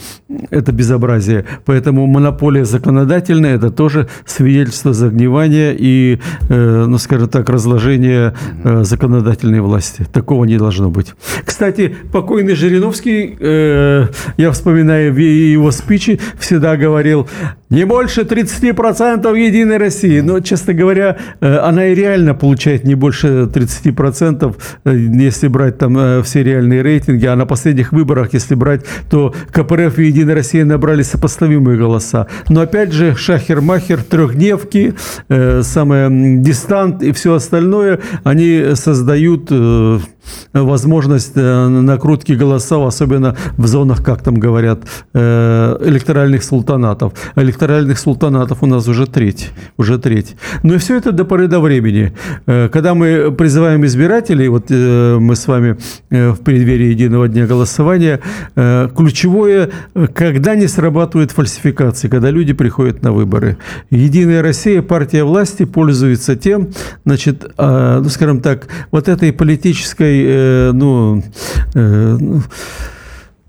[0.51, 1.45] это безобразие.
[1.64, 9.61] Поэтому монополия законодательная– это тоже свидетельство загнивания и, э, ну, скажем так, разложения э, законодательной
[9.61, 10.05] власти.
[10.12, 11.14] Такого не должно быть.
[11.45, 17.29] Кстати, покойный Жириновский э, Э, я вспоминаю его спичи, всегда говорил,
[17.71, 20.21] не больше 30% Единой России.
[20.21, 26.23] Но, честно говоря, э, она и реально получает не больше 30%, э, если брать там
[26.23, 27.27] все реальные рейтинги.
[27.27, 32.27] А на последних выборах, если брать, то КПРФ и Единая Россия набрали сопоставимые голоса.
[32.49, 34.95] Но, опять же, шахер-махер, трехдневки,
[35.63, 36.09] самое
[36.41, 39.51] дистант и все остальное, они создают
[40.53, 44.81] возможность накрутки голосов, особенно в зонах, как там говорят,
[45.14, 47.12] э, электоральных султанатов.
[47.37, 49.51] Электоральных султанатов у нас уже треть.
[49.77, 50.37] Уже треть.
[50.62, 52.12] Но и все это до поры до времени.
[52.47, 55.77] Э, когда мы призываем избирателей, вот э, мы с вами
[56.11, 58.21] в преддверии единого дня голосования,
[58.55, 59.71] ключевое,
[60.14, 63.57] когда не срабатывают фальсификации, когда люди приходят на выборы.
[63.91, 66.69] Единая Россия, партия власти пользуется тем,
[67.05, 71.23] значит, ну, скажем так, вот этой политической, ну,
[71.75, 72.43] ну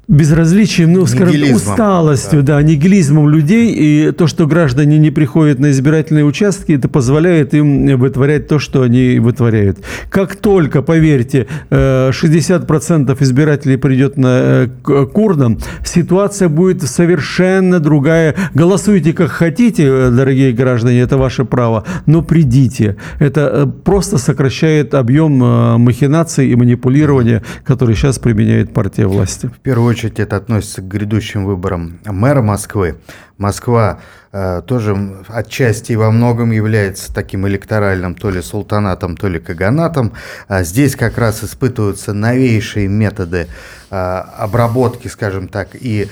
[0.09, 2.61] безразличием, ну, скажем, Нигилизмом, усталостью, да.
[2.63, 8.47] нигилизмом людей, и то, что граждане не приходят на избирательные участки, это позволяет им вытворять
[8.47, 9.77] то, что они вытворяют.
[10.09, 18.35] Как только, поверьте, э, 60% избирателей придет на э, к курнам, ситуация будет совершенно другая.
[18.55, 22.97] Голосуйте как хотите, э, дорогие граждане, это ваше право, но придите.
[23.19, 29.51] Это э, просто сокращает объем э, махинаций и манипулирования, которые сейчас применяет партия власти.
[29.55, 32.95] В первую очередь это относится к грядущим выборам мэра Москвы.
[33.37, 33.99] Москва
[34.31, 40.13] э, тоже отчасти во многом является таким электоральным то ли султанатом, то ли каганатом.
[40.47, 43.47] А здесь как раз испытываются новейшие методы
[43.91, 46.09] э, обработки, скажем так, и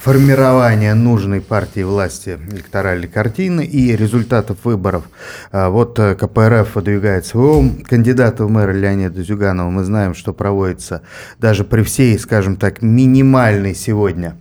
[0.00, 5.04] формирования нужной партии власти электоральной картины и результатов выборов.
[5.52, 9.68] А Вот э, КПРФ выдвигает своего кандидата в мэра Леонида Зюганова.
[9.68, 11.02] Мы знаем, что проводится
[11.38, 14.36] даже при всей, скажем так, минимальной сегодня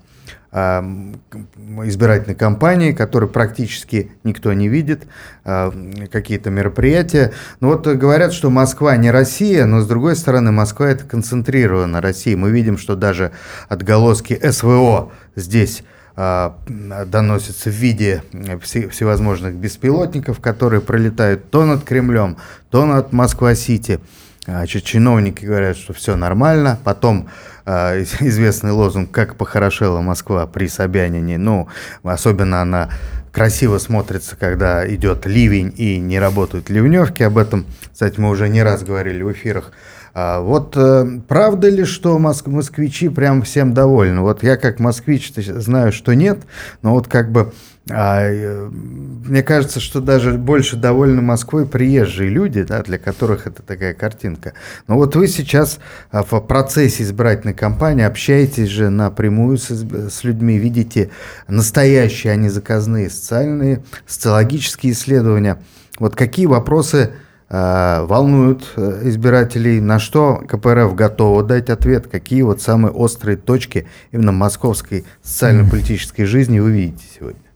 [0.53, 5.07] избирательной кампании, которую практически никто не видит,
[5.43, 5.73] а,
[6.11, 7.33] какие-то мероприятия.
[7.59, 12.37] Ну вот говорят, что Москва не Россия, но с другой стороны Москва это концентрирована Россия.
[12.37, 13.31] Мы видим, что даже
[13.67, 15.83] отголоски СВО здесь
[16.15, 18.23] а, доносятся в виде
[18.61, 22.37] все- всевозможных беспилотников, которые пролетают то над Кремлем,
[22.71, 23.99] то над Москва-Сити.
[24.47, 26.79] А, чи- Чиновники говорят, что все нормально.
[26.83, 27.27] Потом
[27.65, 31.37] а, из- известный лозунг «Как похорошела Москва при Собянине».
[31.37, 31.67] Ну,
[32.03, 32.89] особенно она
[33.33, 37.23] красиво смотрится, когда идет ливень и не работают ливневки.
[37.23, 39.71] Об этом, кстати, мы уже не раз говорили в эфирах.
[40.13, 44.21] А вот э, правда ли, что моск- москвичи прям всем довольны?
[44.21, 46.39] Вот я как москвич знаю, что нет,
[46.81, 47.53] но вот как бы
[47.89, 53.61] а, э, мне кажется, что даже больше довольны Москвой приезжие люди, да, для которых это
[53.61, 54.53] такая картинка.
[54.87, 55.79] Но вот вы сейчас
[56.11, 61.11] а, в процессе избирательной кампании общаетесь же напрямую с, с людьми, видите
[61.47, 65.61] настоящие, а не заказные социальные, социологические исследования.
[65.97, 67.11] Вот какие вопросы
[67.49, 74.33] э, волнуют избирателей, на что КПРФ готова дать ответ, какие вот самые острые точки именно
[74.33, 77.46] московской социально-политической жизни вы видите сегодня?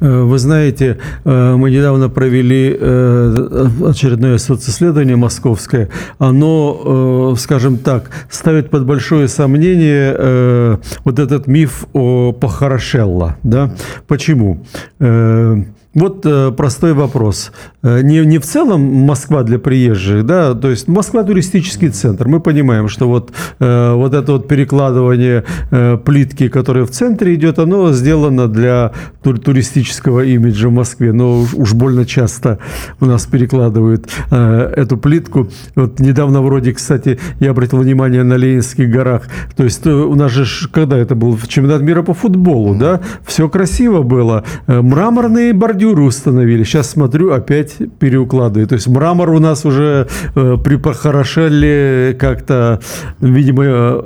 [0.00, 5.88] Э, Вы знаете, э, мы недавно провели э, очередное социсследование московское.
[6.18, 13.36] Оно, скажем так, ставит под большое сомнение вот этот миф о похорошелло.
[13.42, 13.74] Да?
[14.06, 14.64] Почему?
[14.98, 15.62] Э,
[15.94, 17.52] Вот э, простой вопрос.
[17.82, 22.28] Э, Не, не в целом Москва для приезжих, да, то есть Москва туристический центр.
[22.28, 27.58] Мы понимаем, что вот, э, вот это вот перекладывание э, плитки, которая в центре идет,
[27.58, 31.12] оно сделано для тур- туристического имиджа в Москве.
[31.12, 32.58] Но уж, уж больно часто
[33.00, 35.50] у нас перекладывают э, эту плитку.
[35.76, 39.24] Вот недавно вроде, кстати, я обратил внимание на Ленинских горах.
[39.56, 43.50] То есть э, у нас же, когда это был чемпионат мира по футболу, да, все
[43.50, 44.44] красиво было.
[44.66, 46.64] Э, Мраморные бордюры установили.
[46.64, 48.70] Сейчас смотрю, опять переукладывают.
[48.70, 52.80] То есть мрамор у нас уже э, припохорошели как-то,
[53.20, 54.02] видимо, э,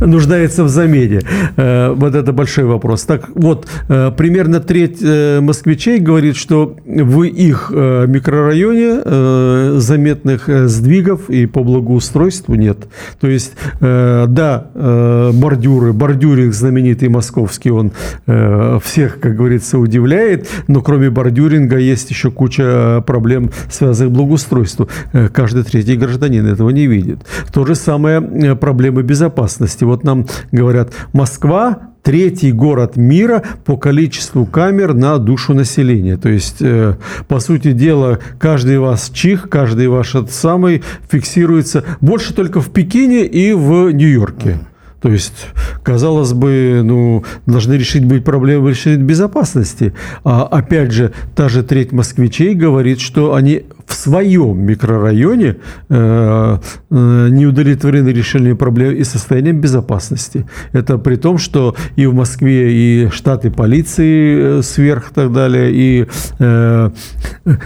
[0.00, 1.20] нуждается в замене.
[1.56, 3.02] Э, вот это большой вопрос.
[3.02, 10.48] Так вот, э, примерно треть э, москвичей говорит, что в их э, микрорайоне э, заметных
[10.48, 12.78] э, сдвигов и по благоустройству нет.
[13.20, 17.92] То есть, э, да, э, бордюры, бордюринг знаменитый московский, он
[18.26, 24.14] э, всех, как говорится, удивляет, но кроме бордюринга есть еще куча э, проблем, связанных с
[24.14, 24.88] благоустройством.
[25.12, 27.20] Э, Каждый третий гражданин этого не видит.
[27.52, 29.84] То же самое э, проблемы безопасности.
[29.84, 36.16] Вот нам говорят, Москва третий город мира по количеству камер на душу населения.
[36.16, 36.94] То есть, э,
[37.26, 43.24] по сути дела, каждый ваш чих, каждый ваш этот самый фиксируется больше только в Пекине
[43.26, 44.58] и в Нью-Йорке.
[45.04, 45.48] То есть,
[45.82, 49.92] казалось бы, ну, должны решить быть проблемы решить безопасности.
[50.24, 55.56] А опять же, та же треть москвичей говорит, что они в своем микрорайоне
[55.88, 56.58] э,
[56.90, 60.46] э, не удовлетворены решением проблем и состоянием безопасности.
[60.72, 65.70] Это при том, что и в Москве и штаты полиции э, сверх и так далее,
[65.72, 66.06] и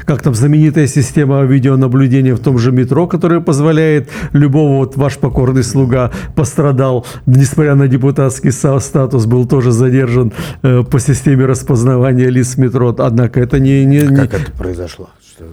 [0.07, 5.63] как там знаменитая система видеонаблюдения в том же метро, которая позволяет любого, вот ваш покорный
[5.63, 12.95] слуга пострадал, несмотря на депутатский статус, был тоже задержан по системе распознавания лиц метро.
[12.99, 13.85] Однако это не...
[13.85, 15.11] не, не- Как это произошло?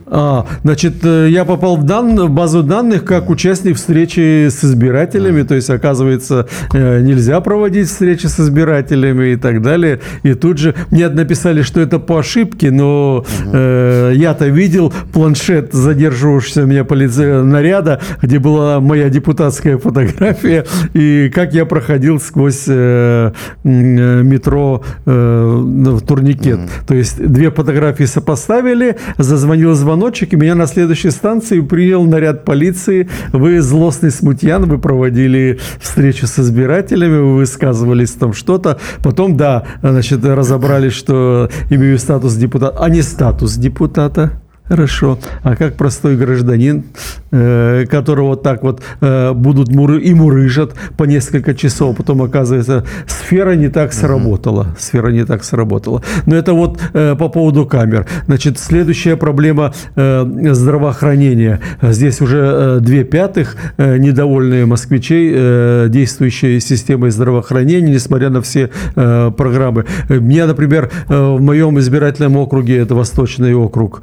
[0.08, 2.16] А, значит, э, я попал в, дан...
[2.16, 8.28] в базу данных как участник встречи с избирателями, то есть, оказывается, э, нельзя проводить встречи
[8.28, 10.00] с избирателями и так далее.
[10.24, 16.64] И тут же мне написали, что это по ошибке, но э, я-то видел планшет задерживавшегося
[16.64, 23.32] меня полиция наряда, где была моя депутатская фотография, и как я проходил сквозь э,
[23.64, 26.60] э метро э, в турникет.
[26.88, 33.10] То есть, две фотографии сопоставили, зазвонил звоночек, и меня на следующей станции принял наряд полиции.
[33.32, 38.80] Вы злостный смутьян, вы проводили встречу с избирателями, вы высказывались там что-то.
[39.04, 44.42] Потом, да, значит, разобрались, что имею статус депутата, а не статус депутата.
[44.68, 45.20] Хорошо.
[45.44, 46.86] А как простой гражданин,
[47.32, 53.52] э, которого так вот э, будут муры, и мурыжат по несколько часов, потом оказывается, сфера
[53.52, 54.76] не так сработала.
[54.80, 56.02] Сфера не так сработала.
[56.26, 58.08] Но это вот э, по поводу камер.
[58.26, 61.60] Значит, следующая проблема здравоохранения.
[61.82, 69.86] Здесь уже две пятых недовольные москвичей действующей системой здравоохранения, несмотря на все программы.
[70.10, 74.02] Мне, например, в моем избирательном округе, это Восточный округ,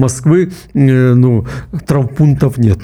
[0.00, 1.46] Москвы э, ну,
[1.86, 2.80] травмпунктов нет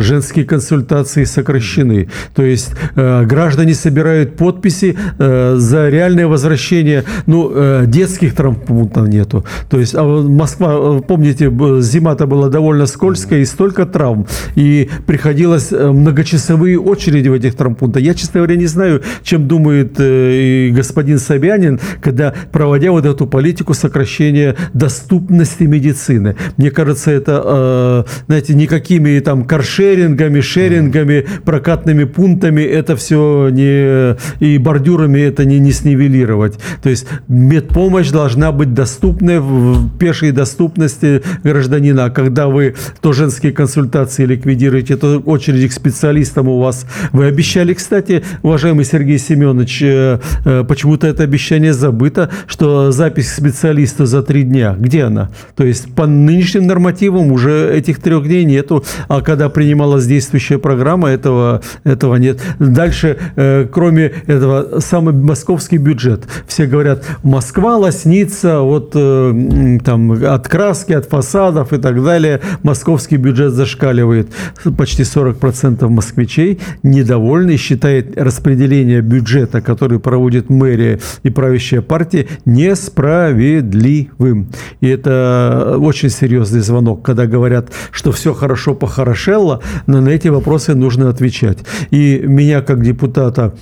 [0.00, 2.08] женские консультации сокращены.
[2.34, 7.04] То есть э, граждане собирают подписи э, за реальное возвращение.
[7.26, 9.44] Ну, э, детских травмпунктов нету.
[9.68, 14.26] То есть а Москва, э, помните, зима-то была довольно скользкая и столько травм.
[14.54, 18.02] И приходилось э, многочасовые очереди в этих травмпунктах.
[18.02, 23.74] Я, честно говоря, не знаю, чем думает э, господин Собянин, когда проводя вот эту политику
[23.74, 26.36] сокращения доступности медицины.
[26.56, 34.16] Мне кажется, это, э, знаете, никакими там каршерами шерингами, шерингами, прокатными пунктами это все не
[34.38, 36.58] и бордюрами это не, не снивелировать.
[36.82, 42.04] То есть медпомощь должна быть доступной в пешей доступности гражданина.
[42.04, 46.86] А когда вы то женские консультации ликвидируете, то очереди к специалистам у вас.
[47.12, 53.34] Вы обещали, кстати, уважаемый Сергей Семенович, э, э, почему-то это обещание забыто, что запись к
[53.34, 54.76] специалисту за три дня.
[54.78, 55.30] Где она?
[55.56, 60.58] То есть по нынешним нормативам уже этих трех дней нету, а когда принимают принималась действующая
[60.58, 62.38] программа, этого, этого нет.
[62.58, 66.24] Дальше, э, кроме этого, самый московский бюджет.
[66.46, 72.42] Все говорят, Москва лоснится вот э, там от краски, от фасадов и так далее.
[72.62, 74.28] Московский бюджет зашкаливает.
[74.76, 84.50] Почти 40% москвичей недовольны считает распределение бюджета, который проводит мэрия и правящая партия, несправедливым.
[84.82, 91.08] И это очень серьезный звонок, когда говорят, что все хорошо похорошело, на эти вопросы нужно
[91.08, 91.58] отвечать.
[91.90, 93.54] И меня как депутата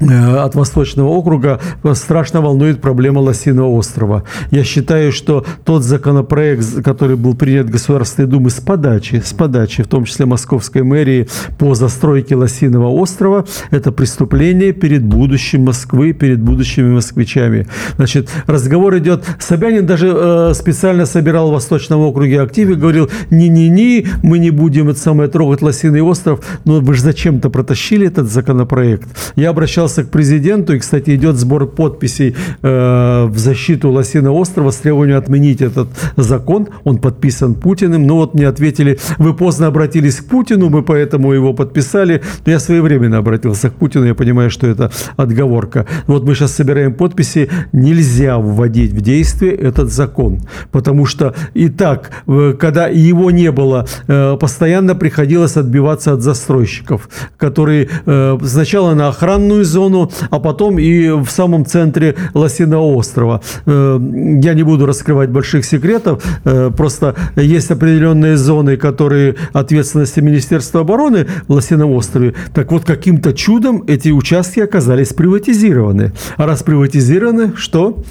[0.00, 1.60] от Восточного округа
[1.94, 4.24] страшно волнует проблема Лосиного острова.
[4.50, 9.88] Я считаю, что тот законопроект, который был принят Государственной Думой с подачи, с подачи, в
[9.88, 11.28] том числе Московской мэрии,
[11.58, 17.66] по застройке Лосиного острова, это преступление перед будущим Москвы, перед будущими москвичами.
[17.96, 24.06] Значит, разговор идет, Собянин даже э, специально собирал в Восточном округе актив и говорил, не-не-не,
[24.22, 29.08] мы не будем это самое трогать Лосиный остров, но вы же зачем-то протащили этот законопроект.
[29.36, 34.70] Я обращался обращался к президенту, и, кстати, идет сбор подписей э, в защиту Лосиного острова
[34.70, 36.68] с требованием отменить этот закон.
[36.84, 38.06] Он подписан Путиным.
[38.06, 42.22] Но вот мне ответили, вы поздно обратились к Путину, мы поэтому его подписали.
[42.46, 45.84] Я своевременно обратился к Путину, я понимаю, что это отговорка.
[46.06, 50.40] Вот мы сейчас собираем подписи, нельзя вводить в действие этот закон,
[50.72, 57.08] потому что и так, э, когда его не было, э, постоянно приходилось отбиваться от застройщиков,
[57.38, 63.40] которые э, сначала на охранную зону зону, а потом и в самом центре Лосиного острова.
[63.66, 63.98] Э,
[64.42, 71.26] я не буду раскрывать больших секретов, э, просто есть определенные зоны, которые ответственности Министерства обороны
[71.48, 72.32] в Лосином острове.
[72.54, 76.12] Так вот, каким-то чудом эти участки оказались приватизированы.
[76.38, 78.02] А раз приватизированы, что?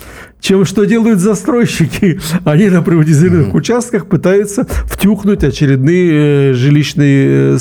[0.46, 2.20] чем что делают застройщики.
[2.46, 3.58] Они на приватизированных mm-hmm.
[3.58, 7.56] участках пытаются втюхнуть очередные э, жилищные...
[7.56, 7.58] Э,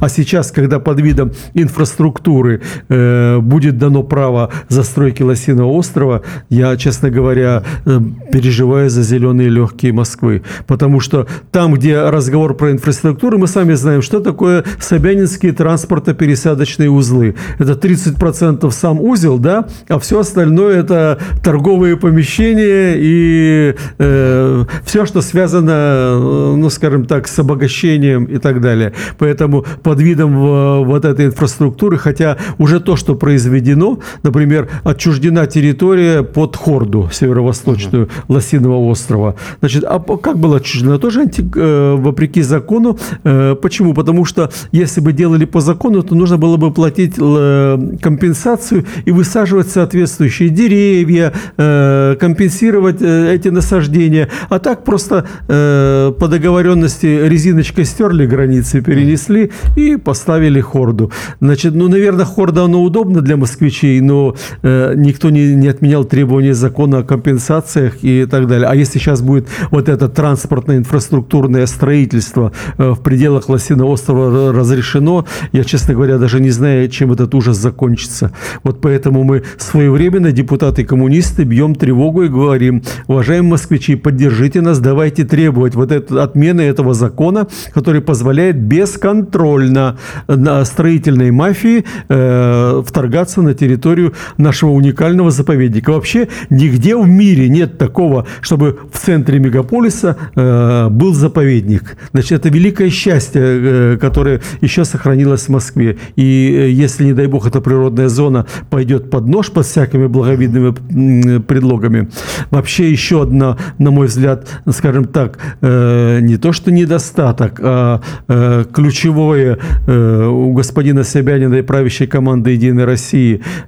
[0.00, 7.10] а сейчас, когда под видом инфраструктуры э, будет дано право застройки Лосиного острова, я, честно
[7.10, 8.00] говоря, э,
[8.32, 10.42] переживаю за зеленые легкие Москвы.
[10.66, 17.36] Потому что там, где разговор про инфраструктуру, мы сами знаем, что такое Собянинские транспортно-пересадочные узлы.
[17.58, 25.22] Это 30% сам узел, да, а все остальное это торговые помещения и э, все, что
[25.22, 28.92] связано, э, ну, скажем так, с обогащением и так далее.
[29.18, 36.22] Поэтому под видом вот этой инфраструктуры, хотя уже то, что происходит произведено, например, отчуждена территория
[36.22, 38.34] под Хорду, северо-восточную угу.
[38.34, 39.34] Лосиного острова.
[39.60, 40.98] Значит, а как была отчуждена?
[40.98, 42.98] Тоже анти, э, вопреки закону.
[43.24, 43.92] Э, почему?
[43.92, 49.10] Потому что если бы делали по закону, то нужно было бы платить э, компенсацию и
[49.10, 54.28] высаживать соответствующие деревья, э, компенсировать э, эти насаждения.
[54.48, 61.10] А так просто э, по договоренности резиночкой стерли границы, перенесли и поставили Хорду.
[61.40, 66.54] Значит, ну, наверное, Хорда, оно удобно для москвичей, но э, никто не, не отменял требования
[66.54, 68.68] закона о компенсациях и так далее.
[68.68, 75.26] А если сейчас будет вот это транспортное инфраструктурное строительство э, в пределах Лосиного острова разрешено,
[75.52, 78.32] я, честно говоря, даже не знаю, чем этот ужас закончится.
[78.62, 85.74] Вот поэтому мы своевременно, депутаты-коммунисты, бьем тревогу и говорим, уважаемые москвичи, поддержите нас, давайте требовать
[85.74, 89.98] вот это, отмены этого закона, который позволяет бесконтрольно
[90.28, 95.90] на строительной мафии э, вторгаться на территорию нашего уникального заповедника.
[95.90, 101.96] Вообще нигде в мире нет такого, чтобы в центре мегаполиса э, был заповедник.
[102.12, 105.96] Значит, это великое счастье, э, которое еще сохранилось в Москве.
[106.16, 111.38] И э, если, не дай бог, эта природная зона пойдет под нож под всякими благовидными
[111.38, 112.08] предлогами,
[112.50, 118.64] вообще еще одна, на мой взгляд, скажем так, э, не то что недостаток, а э,
[118.72, 123.05] ключевое э, у господина Собянина и правящей команды «Единой России»,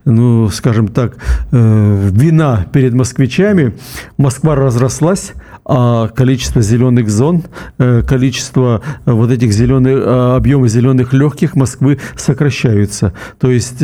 [0.04, 1.16] ну, скажем так,
[1.52, 3.72] э, вина перед москвичами.
[4.16, 5.32] Москва разрослась,
[5.70, 7.42] а количество зеленых зон,
[7.76, 13.12] э, количество э, вот этих зеленых, э, объемы зеленых легких Москвы сокращаются.
[13.38, 13.82] То есть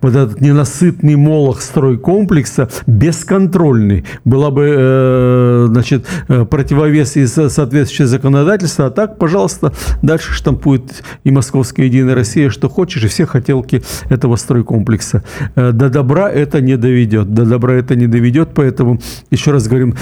[0.00, 4.04] вот этот ненасытный молох стройкомплекса бесконтрольный.
[4.24, 9.72] Была бы, значит, противовес и соответствующее законодательство, а так, пожалуйста,
[10.02, 15.24] дальше штампует и Московская Единая Россия, что хочешь, и все хотелки этого стройкомплекса.
[15.54, 17.34] До добра это не доведет.
[17.34, 19.00] До добра это не доведет, поэтому,
[19.30, 19.94] еще раз говорим,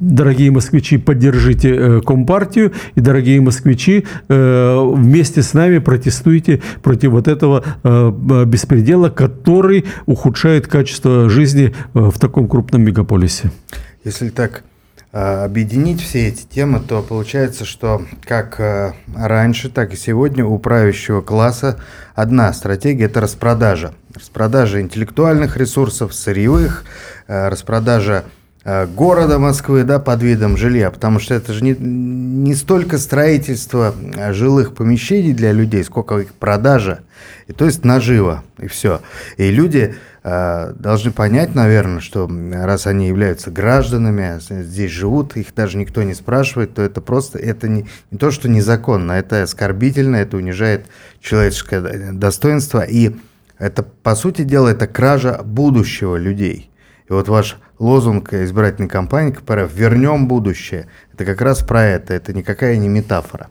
[0.00, 2.72] дорогие москвичи, москвичи, поддержите э, Компартию.
[2.94, 10.66] И, дорогие москвичи, э, вместе с нами протестуйте против вот этого э, беспредела, который ухудшает
[10.66, 13.50] качество жизни в таком крупном мегаполисе.
[14.04, 14.64] Если так
[15.12, 18.60] объединить все эти темы, то получается, что как
[19.14, 21.78] раньше, так и сегодня у правящего класса
[22.16, 23.94] одна стратегия– это распродажа.
[24.12, 26.84] Распродажа интеллектуальных ресурсов, сырьевых,
[27.28, 28.24] распродажа
[28.64, 34.32] города Москвы, да, под видом жилья, потому что это же не, не столько строительство э,
[34.32, 37.00] жилых помещений для людей, сколько их продажа,
[37.46, 39.02] и то есть нажива, и все.
[39.36, 45.54] И люди э, должны понять, наверное, что раз они являются гражданами, а здесь живут, их
[45.54, 50.16] даже никто не спрашивает, то это просто, это не, не то, что незаконно, это оскорбительно,
[50.16, 50.86] это унижает
[51.20, 53.14] человеческое достоинство, и
[53.58, 56.70] это, по сути дела, это кража будущего людей.
[57.08, 62.32] И вот ваш лозунг избирательной кампании КПРФ «Вернем будущее»– это как раз про это, это
[62.32, 63.48] никакая не метафора.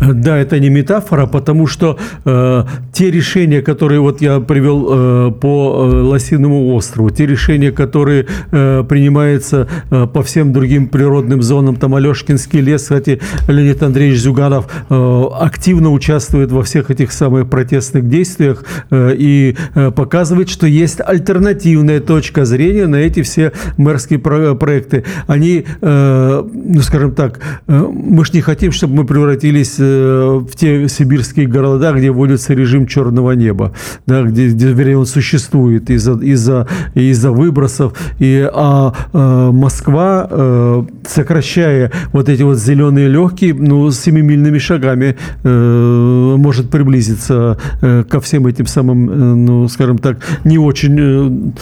[0.00, 5.90] Да, это не метафора, потому что э, те решения, которые вот я привел э, по
[5.90, 11.94] э, Лосиному острову, те решения, которые э, принимаются э, по всем другим природным зонам, там
[11.94, 18.64] Алешкинский лес, кстати, Леонид Андреевич Зюганов э, активно участвует во всех этих самых протестных действиях
[18.90, 25.04] э, и э, показывает, что есть альтернативная точка зрения на эти все мэрские про проекты.
[25.26, 30.40] Они, э, ну скажем так, э, мы же не хотим, чтобы мы превратили находились э,
[30.48, 33.72] в те сибирские города, где вводится режим черного неба,
[34.06, 37.92] да, где, где вернее, он существует из-за из-за из-за выбросов.
[38.18, 46.70] И, а, а Москва, а, сокращая вот эти вот зеленые легкие, ну, семимильными шагами может
[46.70, 51.52] приблизиться ко всем этим самым, ну, скажем так, не очень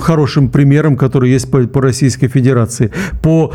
[0.00, 2.90] хорошим примерам, которые есть по, по Российской Федерации.
[3.22, 3.52] По,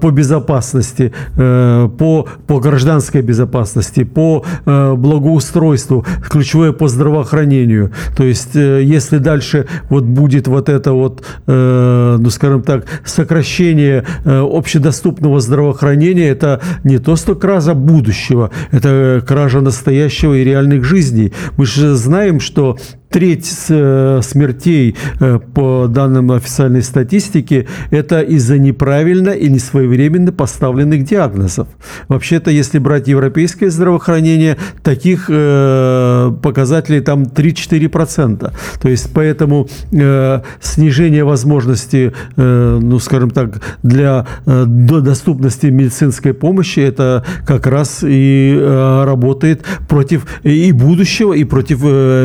[0.00, 7.92] по безопасности, по, по гражданской безопасности, по э, благоустройству, ключевое по здравоохранению.
[8.16, 14.04] То есть, э, если дальше вот будет вот это вот, э, ну, скажем так, сокращение
[14.24, 21.32] общедоступного здравоохранения, это не то, что кража будущего, это кража настоящего и реальных жизней.
[21.56, 22.76] Мы же знаем, что
[23.16, 31.66] треть э, смертей э, по данным официальной статистики это из-за неправильно и несвоевременно поставленных диагнозов.
[32.08, 38.52] Вообще-то, если брать европейское здравоохранение, таких э, показателей там 3-4%.
[38.82, 39.66] То есть, поэтому
[40.60, 48.54] снижение возможности, ну, скажем так, для доступности медицинской помощи, это как раз и
[49.06, 51.80] работает против и будущего, и против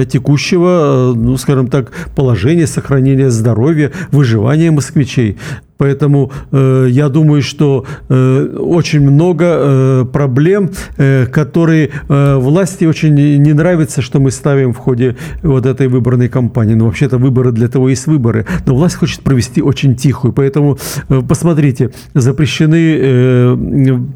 [0.10, 0.81] текущего
[1.16, 5.38] ну, скажем так, положения, сохранения здоровья, выживания москвичей.
[5.82, 13.16] Поэтому э, я думаю, что э, очень много э, проблем, э, которые э, власти очень
[13.16, 16.76] не нравится, что мы ставим в ходе вот этой выборной кампании.
[16.76, 18.46] Ну, вообще-то выборы для того есть выборы.
[18.68, 20.34] Но власть хочет провести очень тихую.
[20.34, 20.78] Поэтому,
[21.10, 23.58] э, посмотрите, запрещены э,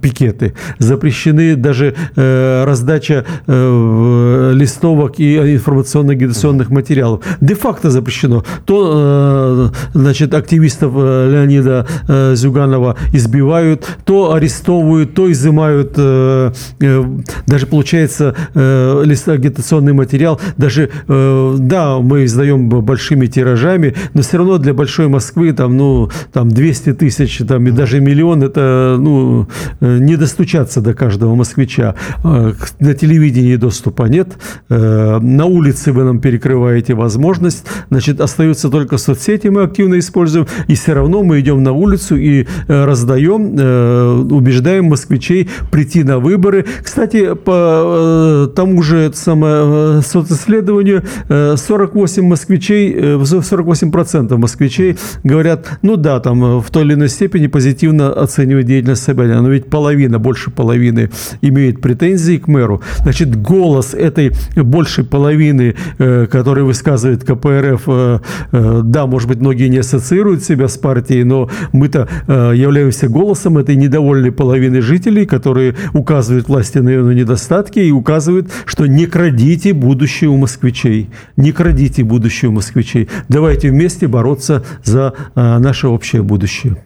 [0.01, 7.21] пикеты, запрещены даже э, раздача э, листовок и информационно-агитационных материалов.
[7.41, 8.43] Де-факто запрещено.
[8.65, 16.51] То, э, значит, активистов э, Леонида э, Зюганова избивают, то арестовывают, то изымают, э,
[16.81, 17.05] э,
[17.47, 24.57] даже получается э, агитационный материал, даже, э, да, мы издаем большими тиражами, но все равно
[24.57, 29.47] для большой Москвы там, ну, там 200 тысяч, там и даже миллион, это, ну,
[29.79, 31.95] э, не достучаться до каждого москвича.
[32.23, 34.37] Э, на телевидении доступа нет,
[34.69, 40.75] э, на улице вы нам перекрываете возможность, значит, остаются только соцсети, мы активно используем, и
[40.75, 46.65] все равно мы идем на улицу и э, раздаем, э, убеждаем москвичей прийти на выборы.
[46.83, 56.59] Кстати, по э, тому же самое, социсследованию 48 москвичей, 48% москвичей говорят, ну да, там
[56.61, 61.81] в той или иной степени позитивно оценивают деятельность Собянина, но ведь половина, больше половины имеет
[61.81, 62.81] претензии к мэру.
[62.97, 68.21] Значит, голос этой большей половины, который высказывает КПРФ,
[68.51, 73.57] да, может быть, многие не ассоциируют себя с партией, но но мы-то э, являемся голосом
[73.57, 79.73] этой недовольной половины жителей, которые указывают власти на ее недостатки и указывают, что не крадите
[79.73, 81.09] будущее у москвичей.
[81.35, 83.09] Не крадите будущее у москвичей.
[83.27, 86.77] Давайте вместе бороться за э, наше общее будущее.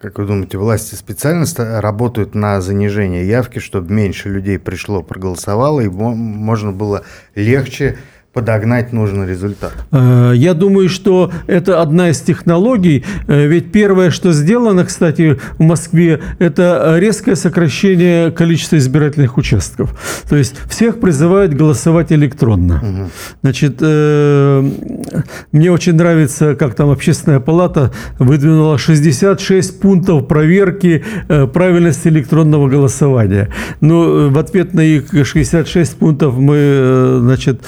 [0.00, 1.46] Как вы думаете, власти специально
[1.80, 7.02] работают на занижение явки, чтобы меньше людей пришло, проголосовало, и можно было
[7.34, 7.96] легче
[8.36, 9.72] подогнать нужный результат?
[9.92, 13.02] Э, я думаю, что это одна из технологий.
[13.28, 19.98] Э, ведь первое, что сделано, кстати, в Москве, это резкое сокращение количества избирательных участков.
[20.28, 22.76] То есть всех призывают голосовать электронно.
[22.76, 23.10] Угу.
[23.42, 24.70] Значит, э,
[25.52, 31.02] мне очень нравится, как там общественная палата выдвинула 66 пунктов проверки
[31.54, 33.48] правильности электронного голосования.
[33.80, 37.62] Но в ответ на их 66 пунктов мы, значит,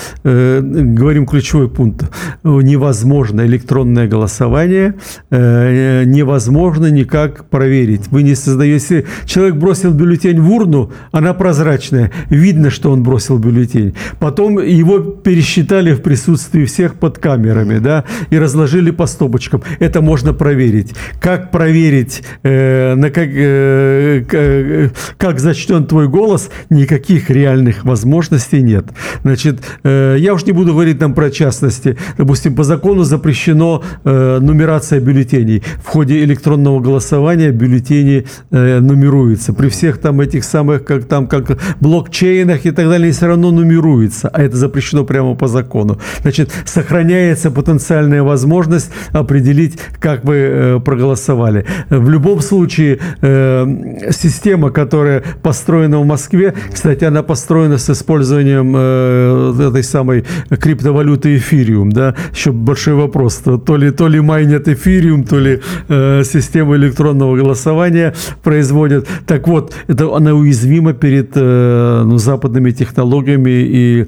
[0.61, 2.11] говорим ключевой пункт.
[2.45, 4.95] Невозможно электронное голосование,
[5.31, 8.09] э, невозможно никак проверить.
[8.11, 9.07] Вы не создаете...
[9.27, 13.95] Человек бросил бюллетень в урну, она прозрачная, видно, что он бросил бюллетень.
[14.19, 19.63] Потом его пересчитали в присутствии всех под камерами, да, и разложили по стопочкам.
[19.79, 20.95] Это можно проверить.
[21.21, 28.87] Как проверить, э, на как, э, как зачтен твой голос, никаких реальных возможностей нет.
[29.23, 31.97] Значит, я уж не буду говорить там про частности.
[32.17, 35.63] Допустим, по закону запрещено э, нумерация бюллетеней.
[35.85, 39.53] В ходе электронного голосования бюллетени э, нумеруются.
[39.53, 44.29] При всех там этих самых, как там, как блокчейнах и так далее, все равно нумеруется.
[44.29, 45.99] А это запрещено прямо по закону.
[46.23, 51.67] Значит, сохраняется потенциальная возможность определить, как вы э, проголосовали.
[51.91, 53.67] В любом случае, э,
[54.11, 61.91] система, которая построена в Москве, кстати, она построена с использованием э, этой самой криптовалюты эфириум,
[61.91, 67.37] да, еще большой вопрос, то ли, то ли майнят эфириум, то ли э, систему электронного
[67.37, 69.07] голосования производят.
[69.27, 74.07] Так вот, это она уязвима перед э, ну, западными технологиями, и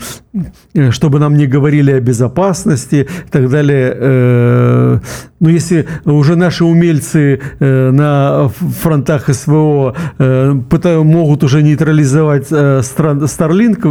[0.74, 4.99] э, чтобы нам не говорили о безопасности и так далее, э,
[5.41, 13.87] ну, если уже наши умельцы э, на фронтах СВО э, могут уже нейтрализовать э, Starlink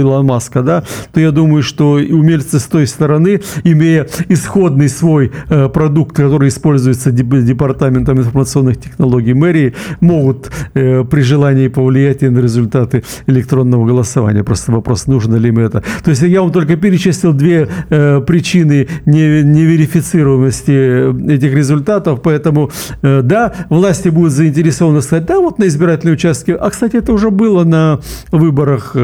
[0.00, 5.32] Илона Маска, да, то я думаю, что что умельцы с той стороны, имея исходный свой
[5.48, 12.38] э, продукт, который используется Департаментом информационных технологий мэрии, могут э, при желании повлиять и на
[12.38, 14.44] результаты электронного голосования.
[14.44, 15.82] Просто вопрос, нужно ли им это.
[16.04, 22.70] То есть я вам только перечислил две э, причины неверифицируемости этих результатов, поэтому
[23.02, 26.52] да, власти будут заинтересованы сказать, да, вот на избирательные участки.
[26.52, 27.98] А, кстати, это уже было на
[28.30, 28.94] выборах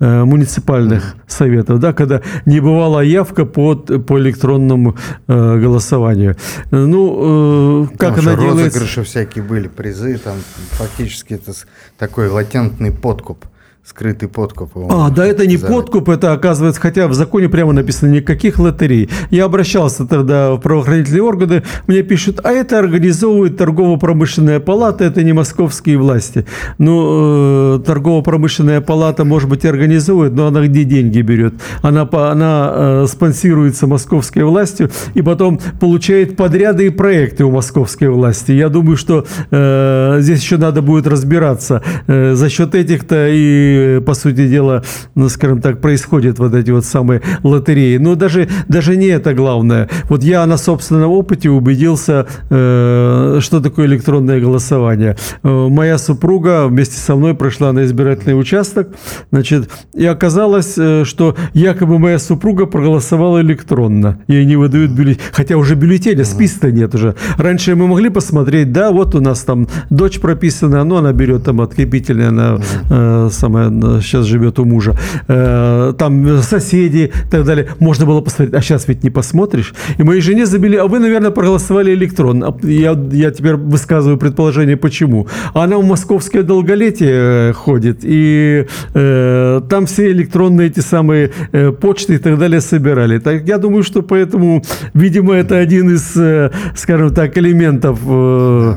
[0.00, 4.96] муниципальных советов, да, когда не бывала явка под, по электронному
[5.28, 6.36] э, голосованию.
[6.70, 8.64] Ну, э, как там она делается...
[8.64, 10.36] розыгрыши всякие были, призы, там
[10.72, 11.52] фактически это
[11.98, 13.46] такой латентный подкуп
[13.84, 14.70] скрытый подкуп.
[14.90, 19.10] А, да, это не подкуп, это оказывается, хотя в законе прямо написано никаких лотерей.
[19.30, 25.32] Я обращался тогда в правоохранительные органы, мне пишут, а это организовывает торгово-промышленная палата, это не
[25.32, 26.46] московские власти.
[26.78, 31.54] Ну, э, торгово-промышленная палата, может быть, и организует, но она где деньги берет?
[31.82, 38.52] Она, она э, спонсируется московской властью и потом получает подряды и проекты у московской власти.
[38.52, 41.82] Я думаю, что э, здесь еще надо будет разбираться.
[42.06, 43.71] Э, за счет этих-то и
[44.04, 44.82] по сути дела,
[45.14, 47.96] ну, скажем так, происходят вот эти вот самые лотереи.
[47.98, 49.88] Но даже, даже не это главное.
[50.08, 55.16] Вот я на собственном опыте убедился, э, что такое электронное голосование.
[55.42, 58.88] Э, моя супруга вместе со мной прошла на избирательный участок,
[59.30, 64.18] значит, и оказалось, э, что якобы моя супруга проголосовала электронно.
[64.28, 67.14] Ей не выдают бюллетень, хотя уже бюллетеня, списка нет уже.
[67.38, 71.60] Раньше мы могли посмотреть, да, вот у нас там дочь прописана, но она берет там
[71.60, 72.60] открепительное на
[72.90, 73.61] э, самое
[74.00, 74.96] сейчас живет у мужа,
[75.28, 77.68] э, там соседи и так далее.
[77.78, 79.74] Можно было посмотреть, а сейчас ведь не посмотришь.
[79.98, 82.48] И моей жене забили, а вы, наверное, проголосовали электронно.
[82.48, 85.26] А я, я теперь высказываю предположение, почему.
[85.54, 92.14] Она в московское долголетие э, ходит, и э, там все электронные эти самые э, почты
[92.14, 93.18] и так далее собирали.
[93.18, 94.62] Так, я думаю, что поэтому,
[94.94, 98.76] видимо, это один из, э, скажем так, элементов, э,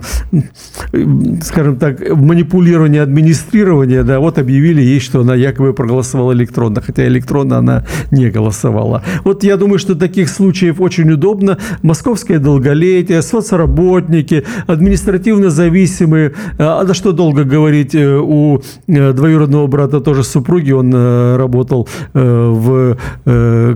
[1.44, 7.08] скажем так, манипулирования, администрирования, да, вот объявили объявили ей, что она якобы проголосовала электронно, хотя
[7.08, 9.02] электронно она не голосовала.
[9.24, 11.58] Вот я думаю, что таких случаев очень удобно.
[11.84, 16.32] Московское долголетие, соцработники, административно зависимые.
[16.60, 21.88] А да что долго говорить, э, у э, двоюродного брата тоже супруги, он э, работал
[22.14, 22.98] в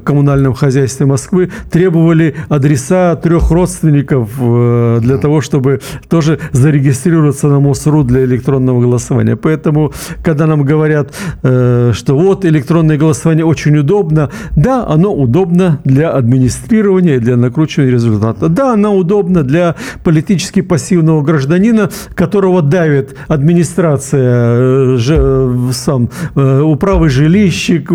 [0.04, 4.30] коммунальном хозяйстве Москвы, требовали адреса трех родственников
[5.02, 5.80] для того, чтобы
[6.10, 9.36] тоже зарегистрироваться на МОСРУ для электронного голосования.
[9.36, 9.92] Поэтому,
[10.24, 11.14] когда нам говорят, говорят,
[11.44, 14.30] э, что вот электронное голосование очень удобно.
[14.56, 18.50] Да, оно удобно для администрирования, для накручивания результата.
[18.50, 27.90] Да, оно удобно для политически пассивного гражданина, которого давит администрация, э, сам э, управы жилищик,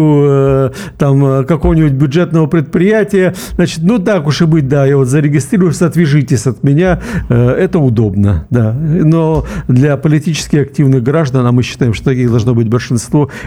[0.98, 3.34] там какого-нибудь бюджетного предприятия.
[3.54, 7.00] Значит, ну так уж и быть, да, я вот зарегистрируюсь, отвяжитесь от меня.
[7.28, 8.72] Это удобно, да.
[8.72, 12.83] Но для политически активных граждан, а мы считаем, что таких должно быть большинство,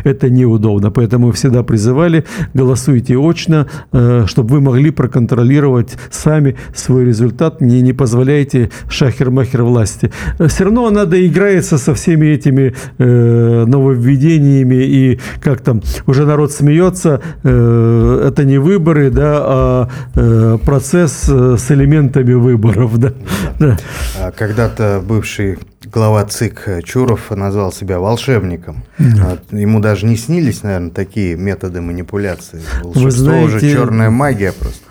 [0.04, 0.92] это неудобно.
[0.92, 7.94] Поэтому всегда призывали, голосуйте очно, э, чтобы вы могли проконтролировать сами свой результат, не, не
[7.94, 10.12] позволяйте шахер-махер власти.
[10.48, 17.22] Все равно надо играется со всеми этими э, нововведениями, и как там, уже народ смеется,
[17.44, 22.98] э, это не выборы, да, а э, процесс э, с элементами выборов.
[22.98, 23.14] Да.
[23.60, 23.78] Да.
[24.20, 25.58] А когда-то бывший
[25.92, 28.84] глава ЦИК Чуров назвал себя волшебником.
[28.98, 29.38] Да.
[29.52, 32.62] Ему даже не снились, наверное, такие методы манипуляции.
[32.84, 34.87] Волшебство Вы знаете, уже черная магия просто.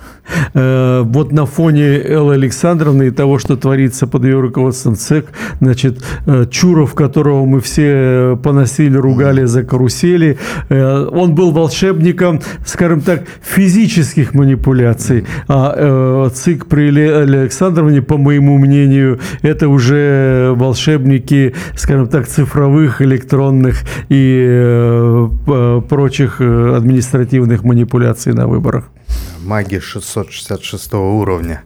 [0.54, 5.26] Э, вот на фоне Эллы Александровны и того, что творится под ее руководством ЦЕК,
[5.60, 13.00] значит, э, Чуров, которого мы все поносили, ругали за карусели, э, он был волшебником, скажем
[13.00, 15.24] так, физических манипуляций.
[15.48, 23.82] А ЦИК при Элле Александровне, по моему мнению, это уже волшебники, скажем так, цифровых, электронных
[24.08, 25.28] и
[25.88, 28.90] прочих административных манипуляций на выборах
[29.46, 29.78] маги
[30.24, 31.62] 666 уровня.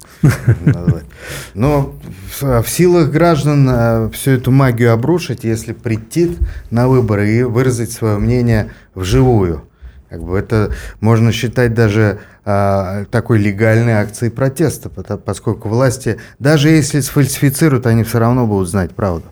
[1.55, 1.95] Но
[2.41, 6.37] в силах граждан э, всю эту магию обрушить, если прийти
[6.71, 9.65] на выборы и выразить свое мнение вживую.
[10.09, 16.99] Как бы это можно считать даже а, такой легальной акцией протеста, поскольку власти, даже если
[17.01, 19.27] сфальсифицируют, они все равно будут знать правду.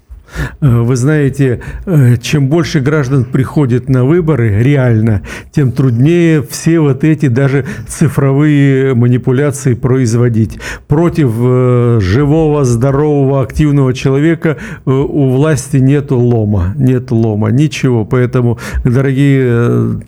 [0.60, 5.22] Э, вы знаете, э, чем больше граждан приходит на выборы реально,
[5.52, 10.58] тем труднее все вот эти даже цифровые манипуляции производить.
[10.86, 18.04] Против э, живого, здорового, активного человека у власти нет лома, нет лома, ничего.
[18.04, 20.00] Поэтому, дорогие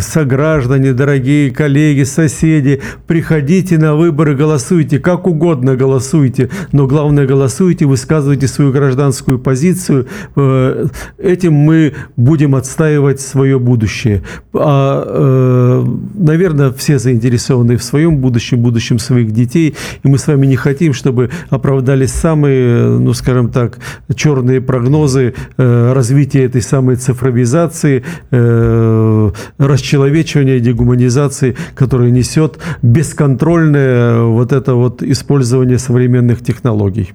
[0.00, 8.48] сограждане, дорогие коллеги, соседи, приходите на выборы, голосуйте, как угодно голосуйте, но главное голосуйте, высказывайте
[8.48, 10.06] свою гражданскую гражданскую позицию,
[10.36, 10.86] э,
[11.18, 14.22] этим мы будем отстаивать свое будущее.
[14.52, 20.46] А, э, наверное, все заинтересованы в своем будущем, будущем своих детей, и мы с вами
[20.46, 23.78] не хотим, чтобы оправдались самые, ну, скажем так,
[24.14, 28.04] черные прогнозы э, развития этой самой цифровизации,
[29.58, 37.14] расчеловечивания, дегуманизации, которая несет бесконтрольное вот это вот использование современных технологий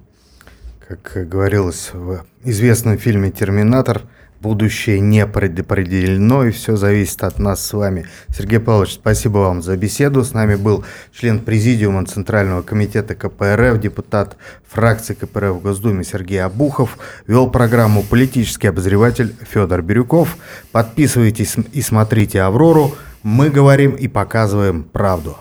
[0.90, 4.02] как говорилось в известном фильме «Терминатор»,
[4.42, 8.08] будущее не предопределено, и все зависит от нас с вами.
[8.36, 10.24] Сергей Павлович, спасибо вам за беседу.
[10.24, 10.84] С нами был
[11.14, 14.38] член Президиума Центрального комитета КПРФ, депутат
[14.68, 16.98] фракции КПРФ в Госдуме Сергей Абухов.
[17.28, 20.38] Вел программу политический обозреватель Федор Бирюков.
[20.72, 22.96] Подписывайтесь и смотрите «Аврору».
[23.22, 25.36] Мы говорим и показываем правду.